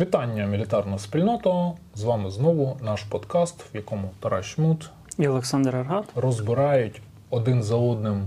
Вітання, 0.00 0.46
мілітарна 0.46 0.98
спільнота. 0.98 1.72
З 1.94 2.02
вами 2.02 2.30
знову 2.30 2.76
наш 2.82 3.02
подкаст, 3.02 3.74
в 3.74 3.76
якому 3.76 4.10
Тарас 4.20 4.46
Шмут 4.46 4.90
І 5.18 5.28
Олександр 5.28 5.76
Аргат. 5.76 6.04
розбирають 6.14 7.02
один 7.30 7.62
за 7.62 7.76
одним. 7.76 8.22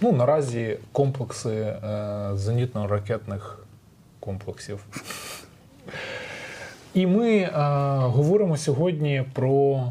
Ну, 0.00 0.12
наразі 0.12 0.78
комплекси 0.92 1.50
е, 1.50 1.78
зенітно-ракетних 2.34 3.40
комплексів. 4.20 4.84
І 6.94 7.06
ми 7.06 7.30
е, 7.30 7.50
говоримо 7.98 8.56
сьогодні 8.56 9.24
про. 9.32 9.82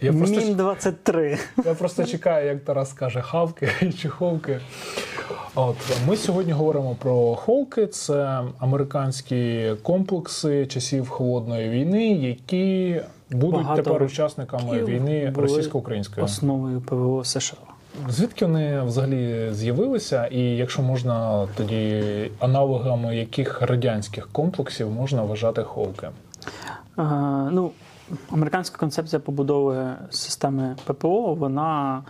Я 0.00 0.12
просто, 0.12 0.36
Мін 0.36 0.54
23 0.54 1.38
я 1.64 1.74
просто 1.74 2.04
чекаю, 2.04 2.46
як 2.46 2.64
Тарас 2.64 2.90
скаже 2.90 3.22
хавки 3.22 3.92
чи 3.98 4.08
ховки. 4.08 4.60
От 5.54 5.76
ми 6.06 6.16
сьогодні 6.16 6.52
говоримо 6.52 6.94
про 6.94 7.34
Холки. 7.34 7.86
Це 7.86 8.42
американські 8.58 9.70
комплекси 9.82 10.66
часів 10.66 11.08
холодної 11.08 11.68
війни, 11.68 12.12
які 12.12 13.00
будуть 13.30 13.62
Багато 13.62 13.82
тепер 13.82 14.02
учасниками 14.02 14.84
війни 14.84 15.32
російсько-української. 15.36 16.24
основою 16.24 16.80
ПВО 16.80 17.24
США. 17.24 17.56
Звідки 18.08 18.46
вони 18.46 18.82
взагалі 18.82 19.48
з'явилися, 19.52 20.26
і 20.26 20.40
якщо 20.40 20.82
можна, 20.82 21.48
тоді 21.56 22.02
аналогами 22.38 23.16
яких 23.16 23.62
радянських 23.62 24.28
комплексів 24.32 24.90
можна 24.90 25.22
вважати 25.22 25.62
Холки? 25.62 26.06
Е, 26.06 27.02
ну, 27.50 27.70
американська 28.30 28.78
концепція 28.78 29.20
побудови 29.20 29.92
системи 30.10 30.76
ППО 30.84 31.34
вона 31.34 32.02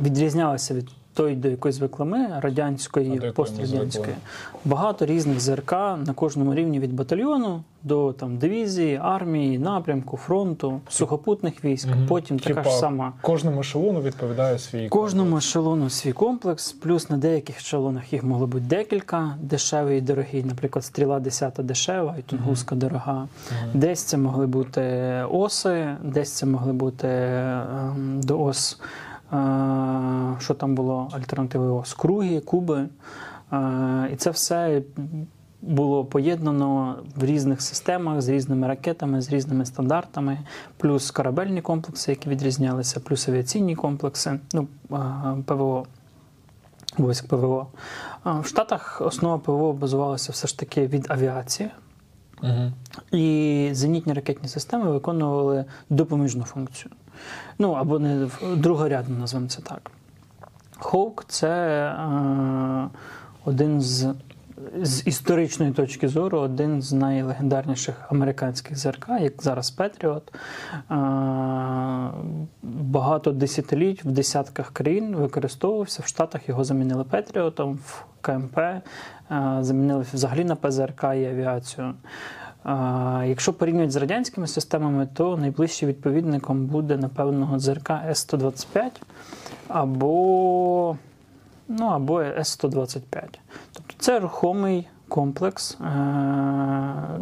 відрізнялася 0.00 0.74
від 0.74 0.88
тої, 1.16 1.36
до 1.36 1.48
якої 1.48 1.72
звикли 1.72 2.04
ми, 2.04 2.28
радянської, 2.40 3.32
пострадянської. 3.34 4.16
Багато 4.64 5.06
різних 5.06 5.40
ЗРК 5.40 5.72
на 5.72 6.12
кожному 6.14 6.54
рівні 6.54 6.80
від 6.80 6.92
батальйону 6.92 7.62
до 7.82 8.12
там 8.12 8.36
дивізії, 8.36 9.00
армії, 9.02 9.58
напрямку, 9.58 10.16
фронту, 10.16 10.80
сухопутних 10.88 11.64
військ. 11.64 11.88
Мгм. 11.88 12.06
Потім 12.06 12.38
така 12.38 12.62
ж 12.62 12.70
сама. 12.70 13.12
Кожному 13.20 13.60
ешелону 13.60 14.02
відповідає 14.02 14.58
свій 14.58 14.88
Кожному 14.88 15.36
ешелону 15.36 15.90
свій 15.90 16.12
комплекс, 16.12 16.72
плюс 16.72 17.10
на 17.10 17.16
деяких 17.16 17.56
ешелонах 17.56 18.12
їх 18.12 18.24
могло 18.24 18.46
бути 18.46 18.64
декілька, 18.64 19.34
дешевий 19.42 19.98
і 19.98 20.00
дорогий, 20.00 20.44
наприклад, 20.44 20.84
стріла 20.84 21.20
10 21.20 21.54
дешева 21.58 22.14
і 22.18 22.22
тунгуска 22.22 22.74
дорога. 22.74 23.14
Мгм. 23.14 23.70
Десь 23.74 24.02
це 24.02 24.16
могли 24.16 24.46
бути 24.46 24.82
оси, 25.30 25.88
десь 26.02 26.32
це 26.32 26.46
могли 26.46 26.72
бути 26.72 27.08
ем, 27.08 28.20
до 28.22 28.40
ос, 28.40 28.80
що 30.38 30.54
там 30.58 30.74
було 30.74 31.08
альтернативи 31.12 31.68
ос, 31.68 31.94
круги, 31.94 32.40
куби. 32.40 32.88
І 34.12 34.16
це 34.16 34.30
все 34.30 34.82
було 35.62 36.04
поєднано 36.04 36.98
в 37.16 37.24
різних 37.24 37.62
системах 37.62 38.20
з 38.20 38.28
різними 38.28 38.66
ракетами, 38.66 39.20
з 39.20 39.32
різними 39.32 39.66
стандартами, 39.66 40.38
плюс 40.76 41.10
корабельні 41.10 41.62
комплекси, 41.62 42.12
які 42.12 42.28
відрізнялися, 42.28 43.00
плюс 43.00 43.28
авіаційні 43.28 43.76
комплекси, 43.76 44.40
ну, 44.52 44.68
ПВО. 45.46 45.86
Військ 46.98 47.28
ПВО. 47.28 47.66
В 48.24 48.44
Штатах 48.44 49.02
основа 49.04 49.38
ПВО 49.38 49.72
базувалася 49.72 50.32
все 50.32 50.48
ж 50.48 50.58
таки 50.58 50.86
від 50.86 51.10
авіації. 51.10 51.70
Угу. 52.42 52.72
І 53.12 53.68
зенітні 53.72 54.12
ракетні 54.12 54.48
системи 54.48 54.90
виконували 54.90 55.64
допоміжну 55.90 56.44
функцію. 56.44 56.92
Ну 57.58 57.72
або 57.72 57.98
не 57.98 58.28
другорядну, 58.56 59.18
назвемо 59.18 59.48
це 59.48 59.62
так. 59.62 59.90
Хоук 60.78 61.24
це 61.28 61.48
е, 61.48 62.88
один 63.44 63.80
з, 63.80 64.14
з 64.82 65.06
історичної 65.06 65.72
точки 65.72 66.08
зору, 66.08 66.38
один 66.38 66.82
з 66.82 66.92
найлегендарніших 66.92 68.12
американських 68.12 68.78
ЗРК, 68.78 69.08
як 69.20 69.42
зараз 69.42 69.70
Петріот. 69.70 70.34
Е, 70.90 70.96
багато 72.62 73.32
десятиліть 73.32 74.04
в 74.04 74.10
десятках 74.10 74.70
країн 74.70 75.16
використовувався. 75.16 76.02
В 76.02 76.06
Штатах 76.06 76.48
його 76.48 76.64
замінили 76.64 77.04
Петріотом, 77.04 77.78
в 77.84 78.04
КМП, 78.20 78.58
е, 78.58 78.82
замінили 79.60 80.04
взагалі 80.12 80.44
на 80.44 80.56
ПЗРК 80.56 81.02
і 81.02 81.24
авіацію. 81.24 81.94
Якщо 83.26 83.52
порівнювати 83.52 83.90
з 83.90 83.96
радянськими 83.96 84.46
системами, 84.46 85.08
то 85.14 85.36
найближчим 85.36 85.88
відповідником 85.88 86.66
буде, 86.66 86.96
напевно, 86.96 87.58
ЗРК 87.58 87.90
С-125 87.90 88.90
або, 89.68 90.96
ну, 91.68 91.86
або 91.86 92.20
С-125. 92.22 93.00
Тобто 93.72 93.94
це 93.98 94.20
рухомий 94.20 94.88
комплекс 95.08 95.78
е- 95.80 95.84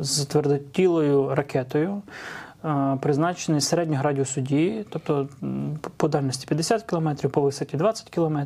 з 0.01 0.25
твердотілою 0.27 1.35
ракетою, 1.35 2.03
е, 2.65 2.99
призначений 3.01 3.61
середнього 3.61 4.03
радіусу 4.03 4.41
дії, 4.41 4.87
тобто 4.91 5.29
по 5.97 6.09
дальності 6.09 6.47
50 6.47 6.83
км, 6.83 7.09
по 7.29 7.41
висоті 7.41 7.77
20 7.77 8.11
км. 8.11 8.39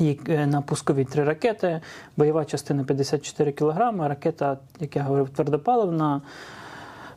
Е, 0.00 0.46
на 0.46 0.62
пускові 0.62 1.04
три 1.04 1.24
ракети, 1.24 1.80
бойова 2.16 2.44
частина 2.44 2.84
54 2.84 3.52
кг, 3.52 4.08
ракета, 4.08 4.58
як 4.80 4.96
я 4.96 5.02
говорив, 5.02 5.28
твердопаливна. 5.28 6.20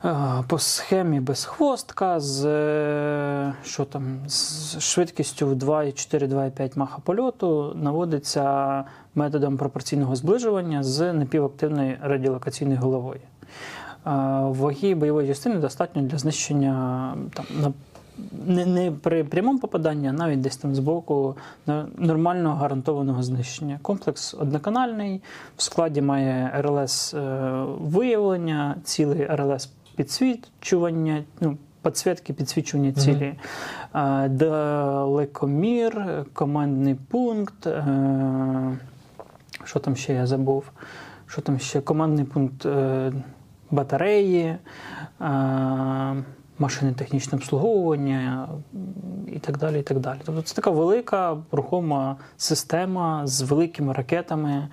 е, 0.06 0.16
По 0.48 0.60
схемі 0.60 1.20
без 1.20 1.46
хвостка, 1.46 2.20
з, 2.20 2.46
е, 2.46 3.54
що 3.64 3.86
там, 3.86 4.20
з 4.28 4.80
швидкістю 4.80 5.56
2,4-2,5 5.56 6.72
маха 6.76 7.00
польоту 7.04 7.74
наводиться 7.76 8.84
методом 9.16 9.58
пропорційного 9.58 10.16
зближування 10.16 10.84
з 10.84 11.14
напівактивною 11.14 11.98
радіолокаційною 12.02 12.80
головою. 12.80 13.22
Ваги 14.60 14.96
бойової 14.96 15.28
частини 15.28 15.56
достатньо 15.56 16.02
для 16.02 16.18
знищення 16.18 17.14
там, 17.34 17.74
не, 18.48 18.66
не 18.66 18.92
при 18.92 19.24
прямому 19.24 19.60
попаданні, 19.60 20.08
а 20.08 20.12
навіть 20.12 20.42
десь 20.42 20.58
там 20.58 20.76
збоку 20.76 21.36
на- 21.68 21.88
нормального 21.98 22.56
гарантованого 22.56 23.24
знищення. 23.24 23.80
Комплекс 23.82 24.34
одноканальний, 24.34 25.22
в 25.58 25.62
складі 25.64 26.02
має 26.02 26.52
РЛС 26.62 27.14
е, 27.14 27.20
виявлення, 27.82 28.76
цілий 28.84 29.26
РЛС 29.26 29.70
підсвічування, 29.96 31.24
ну, 31.42 31.58
підсвітки, 31.84 32.34
підсвічування 32.34 32.92
цілі, 32.92 33.34
е, 33.96 34.30
далекомір, 34.30 36.06
командний 36.34 36.96
пункт. 36.96 37.68
е, 37.68 38.78
Що 39.64 39.80
там 39.80 39.96
ще 39.96 40.14
я 40.14 40.28
забув? 40.28 40.72
Що 41.28 41.42
там 41.42 41.60
ще? 41.60 41.82
Командний 41.82 42.26
пункт 42.26 42.66
батареї. 43.72 44.56
Машини 46.62 46.94
технічне 46.94 47.38
обслуговування 47.38 48.50
і 49.28 49.40
так 49.40 49.58
далі. 49.58 49.80
і 49.80 49.84
так 49.84 50.00
далі. 50.00 50.20
Тобто 50.26 50.42
це 50.42 50.56
така 50.56 50.72
велика 50.72 51.38
рухома 51.52 52.16
система 52.38 53.28
з 53.28 53.42
великими 53.42 53.94
ракетами, 53.94 54.68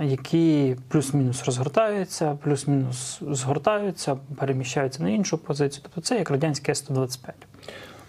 які 0.00 0.76
плюс-мінус 0.88 1.44
розгортаються, 1.44 2.38
плюс-мінус 2.42 3.20
згортаються, 3.30 4.16
переміщаються 4.36 5.02
на 5.02 5.10
іншу 5.10 5.38
позицію. 5.38 5.80
Тобто 5.82 6.00
це 6.00 6.18
як 6.18 6.30
радянське 6.30 6.72
С-125. 6.72 7.32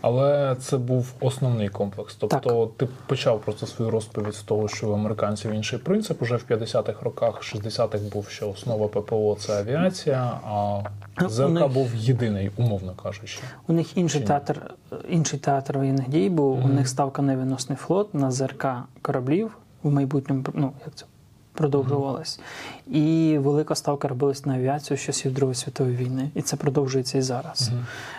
Але 0.01 0.55
це 0.59 0.77
був 0.77 1.13
основний 1.19 1.69
комплекс. 1.69 2.15
Тобто 2.15 2.71
ти 2.77 2.87
почав 3.07 3.41
просто 3.41 3.67
свою 3.67 3.91
розповідь 3.91 4.35
з 4.35 4.41
того, 4.41 4.67
що 4.67 4.87
в 4.87 4.93
американців 4.93 5.51
інший 5.51 5.79
принцип. 5.79 6.21
Уже 6.21 6.35
в 6.35 6.43
50-х 6.49 7.01
роках, 7.01 7.41
60-х 7.43 7.97
був 8.13 8.29
що 8.29 8.49
основа 8.49 8.87
ППО 8.87 9.37
це 9.39 9.59
авіація, 9.59 10.39
а 10.45 10.81
Ну, 11.21 11.29
ЗРК 11.29 11.49
них- 11.49 11.67
був 11.67 11.95
єдиний, 11.95 12.51
умовно 12.57 12.93
кажучи. 13.03 13.39
У 13.67 13.73
них 13.73 13.97
інший 13.97 14.21
Чи 14.21 14.27
театр, 14.27 14.73
інший 15.09 15.39
театр 15.39 15.77
воєнних 15.77 16.09
дій 16.09 16.29
був. 16.29 16.65
У 16.65 16.67
них 16.67 16.87
ставка 16.87 17.21
на 17.21 17.35
виносний 17.35 17.77
флот 17.77 18.13
на 18.13 18.31
ЗРК 18.31 18.65
кораблів 19.01 19.57
в 19.83 19.91
майбутньому, 19.91 20.43
ну 20.53 20.73
як 20.85 20.95
це 20.95 21.05
продовжувалось. 21.53 22.39
І 22.87 23.37
велика 23.39 23.75
ставка 23.75 24.07
робилась 24.07 24.45
на 24.45 24.55
авіацію 24.55 24.97
з 24.97 25.01
часів 25.01 25.33
Другої 25.33 25.55
світової 25.55 25.95
війни. 25.95 26.29
І 26.35 26.41
це 26.41 26.55
продовжується 26.55 27.17
і 27.17 27.21
зараз. 27.21 27.69
Мгм. 27.69 27.85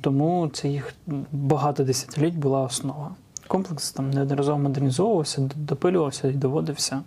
тому 0.00 0.50
це 0.52 0.68
їх 0.68 0.94
багато 1.32 1.84
десятиліть 1.84 2.34
була 2.34 2.60
основа. 2.60 3.10
Комплекс 3.46 3.92
там 3.92 4.10
неодноразово 4.10 4.58
модернізовувався, 4.58 5.50
допилювався 5.56 6.28
і 6.28 6.32
доводився. 6.32 7.02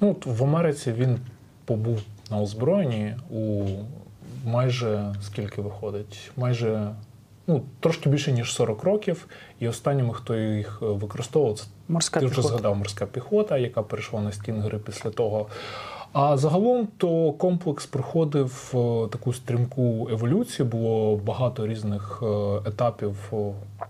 Ну, 0.00 0.16
в 0.24 0.44
Америці 0.44 0.92
він 0.92 1.18
побув 1.64 2.00
на 2.30 2.40
озброєнні 2.40 3.14
у 3.30 3.64
майже 4.44 5.14
скільки 5.22 5.62
виходить? 5.62 6.30
Майже 6.36 6.90
ну, 7.46 7.62
трошки 7.80 8.08
більше, 8.08 8.32
ніж 8.32 8.52
40 8.52 8.84
років. 8.84 9.26
І 9.60 9.68
останніми, 9.68 10.14
хто 10.14 10.36
їх 10.36 10.78
е, 10.82 10.86
використовував, 10.86 11.58
це 11.58 11.64
Морська 11.88 12.20
ти 12.20 12.26
вже 12.26 12.42
згадав 12.42 12.76
морська 12.76 13.06
піхота, 13.06 13.58
яка 13.58 13.82
перейшла 13.82 14.20
на 14.20 14.32
стінгери 14.32 14.78
після 14.78 15.10
того. 15.10 15.46
А 16.14 16.36
загалом 16.36 16.88
то 16.96 17.32
комплекс 17.32 17.86
проходив 17.86 18.72
е, 18.74 19.08
таку 19.08 19.32
стрімку 19.32 20.08
еволюцію. 20.10 20.66
Було 20.66 21.16
багато 21.16 21.66
різних 21.66 22.22
е, 22.22 22.26
етапів 22.68 23.16
е, 23.32 23.36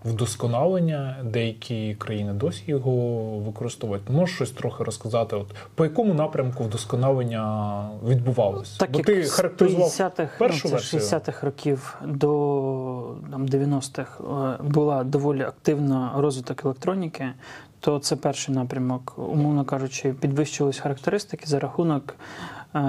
вдосконалення. 0.05 1.17
Деякі 1.23 1.95
країни 1.95 2.33
досі 2.33 2.63
його 2.67 2.91
використовують. 3.39 4.09
Можеш 4.09 4.35
щось 4.35 4.51
трохи 4.51 4.83
розказати? 4.83 5.35
От 5.35 5.47
по 5.75 5.83
якому 5.83 6.13
напрямку 6.13 6.63
вдосконалення 6.63 7.89
відбувалося? 8.07 8.79
Так 8.79 8.91
Бо 8.91 8.97
як 8.97 9.05
ти 9.05 9.23
характеризував 9.23 9.89
50-х, 9.89 10.37
першу 10.39 10.67
ну, 10.67 10.73
версію. 10.73 11.01
60-х 11.01 11.45
років 11.45 11.97
до 12.05 12.27
там, 13.31 13.45
90-х 13.45 14.19
е, 14.19 14.63
була 14.63 15.03
доволі 15.03 15.41
активна 15.41 16.11
розвиток 16.17 16.65
електроніки, 16.65 17.25
то 17.85 17.99
це 17.99 18.15
перший 18.15 18.55
напрямок. 18.55 19.13
Умовно 19.17 19.65
кажучи, 19.65 20.13
підвищувались 20.13 20.79
характеристики 20.79 21.45
за 21.47 21.59
рахунок 21.59 22.15
е, 22.75 22.79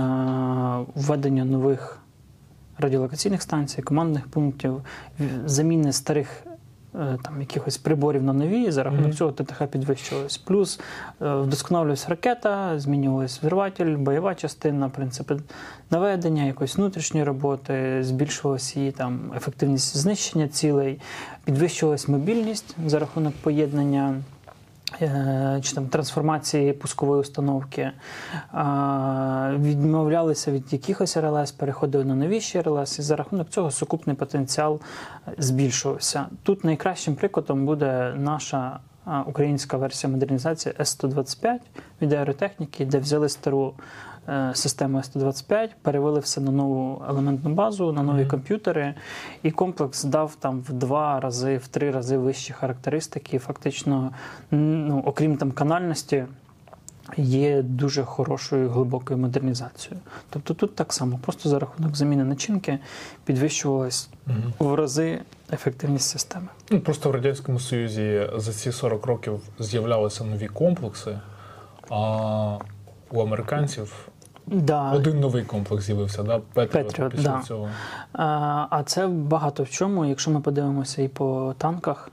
введення 0.94 1.44
нових 1.44 1.98
радіолокаційних 2.78 3.42
станцій, 3.42 3.82
командних 3.82 4.28
пунктів, 4.28 4.82
заміни 5.46 5.92
старих. 5.92 6.42
е, 6.94 7.18
Там 7.22 7.40
якихось 7.40 7.78
приборів 7.78 8.22
на 8.22 8.32
нові, 8.32 8.62
і 8.62 8.70
за 8.70 8.82
рахунок 8.82 9.04
Мгм. 9.06 9.12
цього 9.14 9.32
ТТХ 9.32 9.66
підвищувалось. 9.66 10.38
Плюс 10.38 10.80
е, 11.22 11.34
вдосконалювалась 11.34 12.08
ракета, 12.08 12.78
змінювався 12.78 13.38
взриватель, 13.42 13.96
бойова 13.96 14.34
частина, 14.34 14.88
принципи 14.88 15.36
наведення, 15.90 16.44
якоїсь 16.44 16.76
внутрішньої 16.76 17.24
роботи, 17.26 17.98
збільшувалася 18.04 18.80
її 18.80 18.92
там 18.92 19.20
ефективність 19.36 19.96
знищення 19.96 20.48
цілей, 20.48 21.00
підвищувалась 21.44 22.08
мобільність 22.08 22.76
за 22.86 22.98
рахунок 22.98 23.32
поєднання. 23.42 24.14
Е, 25.02 25.60
Чи 25.62 25.74
там 25.74 25.88
трансформації 25.88 26.72
пускової 26.72 27.20
установки, 27.20 27.90
відмовлялися 29.58 30.50
від 30.50 30.72
якихось 30.72 31.16
РЛС, 31.16 31.52
переходили 31.52 32.04
на 32.04 32.14
новіші 32.14 32.60
РЛС, 32.60 32.98
і 32.98 33.02
за 33.02 33.16
рахунок 33.16 33.48
цього 33.48 33.70
сукупний 33.70 34.16
потенціал 34.16 34.80
е, 35.28 35.32
збільшувався. 35.38 36.26
Тут 36.42 36.64
найкращим 36.64 37.14
прикладом 37.14 37.66
буде 37.66 38.14
наша 38.16 38.78
українська 39.26 39.76
версія 39.76 40.12
модернізації 40.12 40.74
С-125 40.80 41.58
від 42.02 42.12
аеротехніки, 42.12 42.86
де 42.86 42.98
взяли 42.98 43.28
стару 43.28 43.74
е, 43.78 43.82
систему 44.54 44.98
С-125, 44.98 45.68
перевели 45.82 46.20
все 46.20 46.40
на 46.40 46.50
нову 46.50 47.02
елементну 47.08 47.54
базу, 47.54 47.92
на 47.92 48.02
нові 48.02 48.20
Мгм. 48.20 48.30
комп'ютери, 48.30 48.94
і 49.42 49.50
комплекс 49.50 50.04
дав 50.04 50.34
там 50.34 50.60
в 50.60 50.72
два 50.72 51.20
рази, 51.20 51.56
в 51.56 51.68
три 51.68 51.90
рази 51.90 52.16
вищі 52.18 52.52
характеристики. 52.52 53.38
Фактично, 53.38 54.10
ну, 54.50 55.02
окрім 55.06 55.36
там 55.36 55.52
канальності, 55.52 56.24
є 57.16 57.62
дуже 57.62 58.04
хорошою 58.04 58.70
глибокою 58.70 59.18
модернізацією. 59.18 60.00
Тобто 60.30 60.54
тут 60.54 60.74
так 60.74 60.92
само, 60.92 61.18
просто 61.22 61.48
за 61.48 61.58
рахунок 61.58 61.96
заміни 61.96 62.24
начинки 62.24 62.78
підвищувалась 63.24 64.08
Мгм. 64.26 64.52
в 64.58 64.74
рази 64.74 65.20
ефективність 65.52 66.08
системи. 66.08 66.46
Ну, 66.70 66.80
просто 66.80 67.08
в 67.10 67.12
Радянському 67.12 67.60
Союзі 67.60 68.30
за 68.36 68.52
ці 68.52 68.72
40 68.72 69.06
років 69.06 69.40
з'являлися 69.58 70.24
нові 70.24 70.46
комплекси, 70.48 71.18
а 71.90 72.58
у 73.10 73.20
американців 73.22 74.08
Да. 74.46 74.92
один 74.92 75.20
новий 75.20 75.44
комплекс 75.44 75.86
з'явився, 75.86 76.22
да? 76.22 76.40
Петріот, 76.52 77.10
після 77.10 77.22
да. 77.22 77.42
цього. 77.42 77.68
А 78.12 78.66
а 78.70 78.82
це 78.82 79.06
багато 79.06 79.62
в 79.62 79.70
чому, 79.70 80.04
якщо 80.04 80.30
ми 80.30 80.40
подивимося 80.40 81.02
і 81.02 81.08
по 81.08 81.54
танках, 81.58 82.10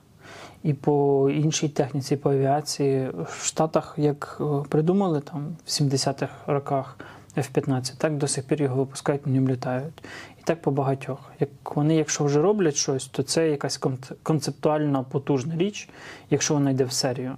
і 0.64 0.74
по 0.74 1.30
іншій 1.30 1.70
техніці, 1.70 2.16
по 2.16 2.32
авіації. 2.32 3.10
В 3.26 3.46
Штатах, 3.46 3.94
як 3.98 4.38
е, 4.42 4.44
придумали 4.70 5.22
там 5.22 5.56
в 5.66 5.70
70-х 5.70 6.34
роках 6.48 6.98
F-15, 7.38 7.94
так 7.98 8.18
до 8.18 8.28
сих 8.28 8.44
пір 8.44 8.62
його 8.62 8.76
випускають, 8.76 9.28
ньому 9.28 9.48
літають. 9.48 10.04
І 10.40 10.44
так 10.44 10.62
по 10.62 10.72
багатьох. 10.72 11.32
Як 11.40 11.50
вони, 11.76 11.96
якщо 11.96 12.24
вже 12.24 12.42
роблять 12.42 12.76
щось, 12.76 13.06
то 13.06 13.24
це 13.24 13.50
якась 13.50 13.80
кон- 13.80 14.12
концептуальна 14.24 15.04
потужна 15.04 15.58
річ, 15.58 15.90
якщо 16.30 16.54
вона 16.54 16.72
йде 16.72 16.84
в 16.84 16.92
серію. 16.92 17.36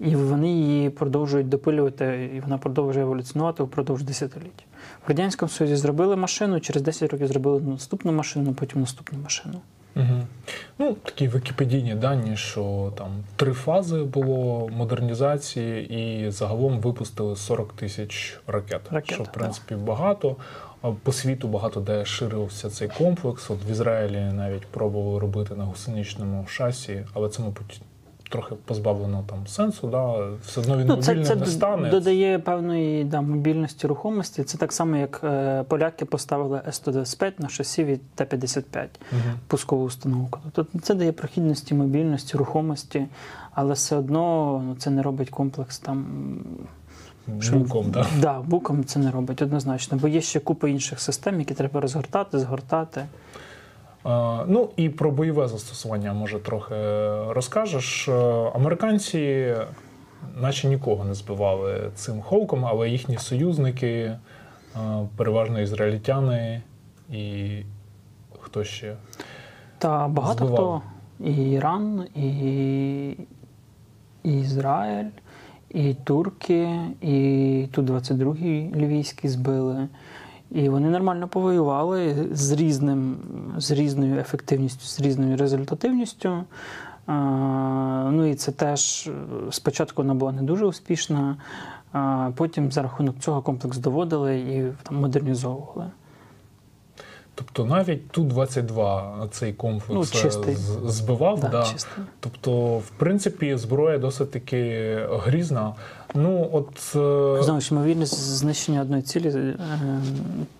І 0.00 0.16
вони 0.16 0.52
її 0.52 0.90
продовжують 0.90 1.48
допилювати, 1.48 2.30
і 2.36 2.40
вона 2.40 2.58
продовжує 2.58 3.04
еволюціонувати 3.04 3.62
впродовж 3.62 4.02
десятиліть. 4.02 4.66
В 5.06 5.08
Радянському 5.08 5.48
Союзі 5.48 5.76
зробили 5.76 6.16
машину, 6.16 6.60
через 6.60 6.82
10 6.82 7.10
років 7.10 7.26
зробили 7.26 7.60
наступну 7.60 8.12
машину, 8.12 8.52
потім 8.52 8.80
наступну 8.80 9.18
машину. 9.18 9.60
Угу. 9.96 10.26
Ну, 10.78 10.96
такі 11.04 11.28
вікіпедійні 11.28 11.94
дані, 11.94 12.36
що 12.36 12.92
там 12.98 13.24
три 13.36 13.52
фази 13.52 13.98
було 13.98 14.68
модернізації, 14.68 15.94
і 15.94 16.30
загалом 16.30 16.80
випустили 16.80 17.36
40 17.36 17.72
тисяч 17.72 18.40
ракет. 18.46 18.80
Ракет, 18.90 19.14
що, 19.14 19.22
в 19.22 19.26
да. 19.26 19.32
принципі, 19.32 19.74
багато. 19.74 20.36
По 21.02 21.12
світу 21.12 21.48
багато 21.48 21.80
де 21.80 22.04
ширився 22.04 22.70
цей 22.70 22.88
комплекс. 22.88 23.50
От 23.50 23.58
в 23.68 23.70
Ізраїлі 23.70 24.20
навіть 24.32 24.66
пробували 24.66 25.18
робити 25.18 25.54
на 25.54 25.64
гусеничному 25.64 26.46
шасі, 26.46 27.06
але 27.14 27.28
це, 27.28 27.42
мабуть, 27.42 27.80
трохи 28.30 28.54
позбавлено 28.64 29.24
там 29.26 29.46
сенсу. 29.46 29.86
Да? 29.88 30.14
Все 30.46 30.60
одно 30.60 30.76
він 30.78 30.86
Ну, 30.86 30.96
це, 30.96 31.14
мобільним 31.14 31.24
це 31.24 31.36
не 31.36 31.46
стане. 31.46 31.90
додає 31.90 32.38
певної 32.38 33.04
да, 33.04 33.20
мобільності 33.20 33.86
рухомості. 33.86 34.44
Це 34.44 34.58
так 34.58 34.72
само, 34.72 34.96
як 34.96 35.20
е, 35.24 35.62
поляки 35.68 36.04
поставили 36.04 36.60
С-125 36.68 37.32
на 37.38 37.48
шасі 37.48 37.84
від 37.84 38.10
Т-55 38.14 38.86
Мгм. 39.12 39.22
пускову 39.46 39.84
установку. 39.84 40.40
Тобто 40.52 40.78
це 40.78 40.94
дає 40.94 41.12
прохідності, 41.12 41.74
мобільності, 41.74 42.36
рухомості, 42.36 43.06
але 43.52 43.74
все 43.74 43.96
одно 43.96 44.62
ну, 44.66 44.74
це 44.78 44.90
не 44.90 45.02
робить 45.02 45.30
комплекс 45.30 45.78
там. 45.78 46.06
Буком, 47.52 47.90
да. 47.90 48.06
Да, 48.20 48.40
буком 48.40 48.84
це 48.84 48.98
не 48.98 49.10
робить 49.10 49.42
однозначно, 49.42 49.98
бо 49.98 50.08
є 50.08 50.20
ще 50.20 50.40
купа 50.40 50.68
інших 50.68 51.00
систем, 51.00 51.38
які 51.38 51.54
треба 51.54 51.80
розгортати, 51.80 52.38
згортати. 52.38 53.04
Ну 54.46 54.68
і 54.76 54.88
про 54.88 55.10
бойове 55.10 55.48
застосування 55.48 56.12
може 56.12 56.38
трохи 56.38 56.74
розкажеш. 57.28 58.08
Е, 58.08 58.12
Американці, 58.54 59.54
наче 60.36 60.68
нікого 60.68 61.04
не 61.04 61.14
збивали 61.14 61.90
цим 61.94 62.20
холком, 62.20 62.64
але 62.64 62.88
їхні 62.88 63.18
союзники, 63.18 63.88
е, 63.90 64.18
переважно 65.16 65.60
ізраїльтяни 65.60 66.62
і 67.10 67.48
хто 68.40 68.64
ще? 68.64 68.96
Та 69.78 70.08
багато 70.08 70.46
Збивали. 70.46 70.80
хто 70.80 70.82
і 71.28 71.50
Іран, 71.50 72.06
і, 72.14 72.28
і 74.22 74.40
Ізраїль, 74.40 75.10
і 75.70 75.94
турки, 75.94 76.80
і 77.00 77.68
ту 77.72 77.82
22-й 77.82 78.74
лівійський 78.74 79.30
збили. 79.30 79.88
І 80.54 80.68
вони 80.68 80.90
нормально 80.90 81.28
повоювали 81.28 82.28
з 82.32 82.52
різним, 82.52 83.16
з 83.56 83.70
різною 83.70 84.18
ефективністю, 84.18 84.86
з 84.86 85.00
різною 85.00 85.36
результативністю. 85.36 86.44
Ну 87.08 88.26
і 88.26 88.34
це 88.34 88.52
теж 88.52 89.06
е, 89.06 89.12
спочатку 89.50 90.02
вона 90.02 90.14
була 90.14 90.32
не 90.32 90.42
дуже 90.42 90.66
успішна, 90.66 91.36
а 91.92 92.30
потім 92.36 92.72
за 92.72 92.82
рахунок 92.82 93.18
цього 93.18 93.42
комплекс 93.42 93.78
доводили 93.78 94.38
і 94.38 94.72
там 94.82 95.00
модернізовували. 95.00 95.90
Тобто 97.34 97.64
навіть 97.64 98.08
Ту-22 98.10 99.28
цей 99.28 99.52
комплекс 99.52 100.14
Ну, 100.24 100.54
збивав. 100.90 101.40
Да, 101.40 101.48
да. 101.48 101.66
Тобто, 102.20 102.78
в 102.78 102.90
принципі, 102.96 103.56
зброя 103.56 103.98
досить 103.98 104.30
таки 104.30 104.98
грізна. 105.10 105.74
Ну, 106.14 106.48
от 106.52 106.68
е, 106.78 107.42
Знову 107.42 107.60
ж 107.60 107.74
ймовірність 107.74 108.20
знищення 108.20 108.82
одної 108.82 109.02
цілі, 109.02 109.28
е, 109.28 109.58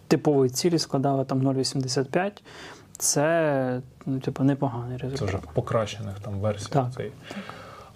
типової 0.09 0.51
цілі 0.51 0.79
складала 0.79 1.25
там 1.25 1.49
0,85. 1.49 2.31
Це 2.99 3.81
ну, 4.07 4.21
типу, 4.21 4.45
непоганий 4.45 4.99
Це 5.19 5.25
вже 5.25 5.37
в 5.37 5.55
покращених 5.55 6.15
там 6.21 6.35
версіях. 6.35 6.71
Так, 6.71 6.87
Цей. 6.97 7.13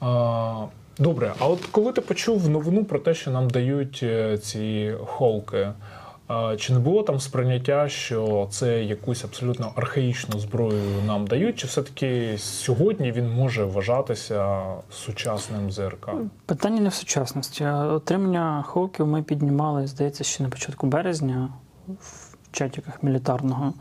А, 0.01 0.65
добре, 0.99 1.33
а 1.39 1.49
от 1.49 1.65
коли 1.71 1.93
ти 1.93 2.01
почув 2.01 2.49
новину 2.49 2.85
про 2.85 2.99
те, 2.99 3.15
що 3.15 3.31
нам 3.31 3.51
дають 3.51 4.01
е, 4.03 4.39
ці 4.39 4.95
холки, 5.05 5.69
чи 6.59 6.73
не 6.73 6.79
було 6.79 7.03
там 7.03 7.21
сприйняття, 7.21 7.89
що 7.89 8.49
це 8.51 8.85
якусь 8.85 9.25
абсолютно 9.25 9.73
архаїчну 9.77 10.39
зброю 10.39 10.83
нам 11.07 11.27
дають, 11.27 11.57
чи 11.57 11.67
все-таки 11.67 12.39
сьогодні 12.39 13.13
він 13.13 13.31
може 13.31 13.65
вважатися 13.65 14.63
сучасним 14.91 15.71
ЗРК? 15.71 16.11
Питання 16.47 16.81
не 16.81 16.89
в 16.89 16.95
сучасності. 16.95 17.65
Отримання 17.67 18.63
ховків 18.63 19.07
ми 19.07 19.23
піднімали, 19.23 19.87
здається, 19.87 20.25
ще 20.25 20.43
на 20.43 20.49
початку 20.49 20.87
березня 20.87 21.49
в 22.01 22.29
чатіках 22.53 23.03
мілітарного. 23.03 23.73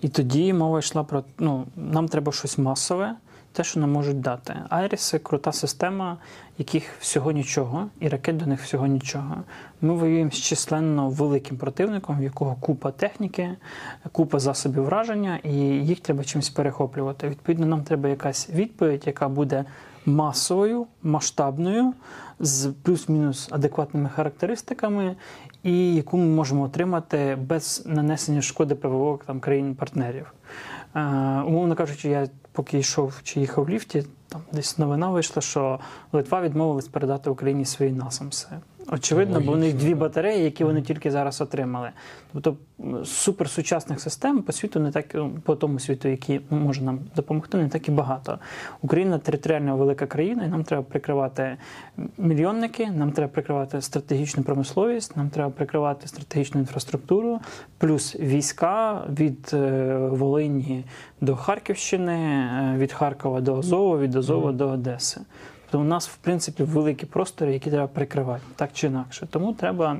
І 0.00 0.08
тоді 0.08 0.52
мова 0.52 0.78
йшла 0.78 1.04
про 1.04 1.24
ну, 1.38 1.66
нам 1.76 2.08
треба 2.08 2.32
щось 2.32 2.58
масове, 2.58 3.14
те, 3.52 3.64
що 3.64 3.80
нам 3.80 3.92
можуть 3.92 4.20
дати. 4.20 4.56
Айріси 4.68 5.18
крута 5.18 5.52
система, 5.52 6.16
яких 6.58 6.96
всього 7.00 7.32
нічого, 7.32 7.88
і 8.00 8.08
ракет 8.08 8.36
до 8.36 8.46
них 8.46 8.62
всього 8.62 8.86
нічого. 8.86 9.36
Ми 9.80 9.94
воюємо 9.94 10.30
з 10.30 10.34
численно 10.34 11.08
великим 11.08 11.56
противником, 11.56 12.18
в 12.18 12.22
якого 12.22 12.54
купа 12.60 12.90
техніки, 12.90 13.56
купа 14.12 14.38
засобів 14.38 14.84
враження, 14.84 15.38
і 15.44 15.52
їх 15.60 16.00
треба 16.00 16.24
чимось 16.24 16.50
перехоплювати. 16.50 17.28
Відповідно, 17.28 17.66
нам 17.66 17.82
треба 17.82 18.08
якась 18.08 18.50
відповідь, 18.50 19.02
яка 19.06 19.28
буде 19.28 19.64
масовою, 20.06 20.86
масштабною, 21.02 21.94
з 22.40 22.72
плюс-мінус 22.82 23.48
адекватними 23.52 24.08
характеристиками, 24.08 25.16
і 25.62 25.94
яку 25.94 26.16
ми 26.16 26.24
можемо 26.24 26.62
отримати 26.62 27.38
без 27.46 27.82
нанесення 27.86 28.42
шкоди 28.42 28.74
ПВО 28.74 29.20
там, 29.26 29.40
країн-партнерів. 29.40 30.32
Е, 30.94 31.00
умовно 31.46 31.74
кажучи, 31.74 32.08
я 32.08 32.28
поки 32.52 32.78
йшов 32.78 33.20
чи 33.22 33.40
їхав 33.40 33.64
в 33.64 33.68
ліфті, 33.68 34.04
там 34.28 34.42
десь 34.52 34.78
новина 34.78 35.10
вийшла, 35.10 35.42
що 35.42 35.80
Литва 36.12 36.40
відмовилась 36.40 36.88
передати 36.88 37.30
Україні 37.30 37.64
свої 37.64 37.92
насамси. 37.92 38.48
Очевидно, 38.92 39.40
бо 39.40 39.52
у 39.52 39.56
них 39.56 39.74
дві 39.74 39.94
батареї, 39.94 40.44
які 40.44 40.64
вони 40.64 40.82
тільки 40.82 41.10
зараз 41.10 41.40
отримали. 41.40 41.90
Тобто 42.32 42.56
суперсучасних 43.04 44.00
систем 44.00 44.42
по 44.42 44.52
світу 44.52 44.80
не 44.80 44.90
так 44.90 45.16
по 45.42 45.56
тому 45.56 45.78
світу, 45.78 46.08
який 46.08 46.40
може 46.50 46.82
нам 46.82 46.98
допомогти, 47.16 47.58
не 47.58 47.68
так 47.68 47.88
і 47.88 47.90
багато. 47.90 48.38
Україна 48.82 49.18
територіально 49.18 49.76
велика 49.76 50.06
країна, 50.06 50.44
і 50.44 50.48
нам 50.48 50.64
треба 50.64 50.82
прикривати 50.82 51.56
мільйонники, 52.18 52.90
нам 52.90 53.12
треба 53.12 53.32
прикривати 53.32 53.80
стратегічну 53.80 54.42
промисловість, 54.42 55.16
нам 55.16 55.30
треба 55.30 55.50
прикривати 55.50 56.08
стратегічну 56.08 56.60
інфраструктуру, 56.60 57.40
плюс 57.78 58.16
війська 58.16 59.04
від 59.18 59.50
е, 59.52 59.96
Волині 59.96 60.84
до 61.20 61.36
Харківщини, 61.36 62.12
е, 62.12 62.74
від 62.78 62.92
Харкова 62.92 63.40
до 63.40 63.58
Азова, 63.58 63.98
від 63.98 64.16
Азова 64.16 64.48
Мгм. 64.48 64.56
до 64.56 64.68
Одеси. 64.68 65.20
Тобто 65.70 65.84
у 65.84 65.88
нас, 65.88 66.08
в 66.08 66.16
принципі, 66.16 66.62
великі 66.62 67.06
простори, 67.06 67.52
які 67.52 67.70
треба 67.70 67.86
прикривати, 67.86 68.42
так 68.56 68.70
чи 68.72 68.86
інакше. 68.86 69.26
Тому 69.30 69.52
треба 69.52 69.96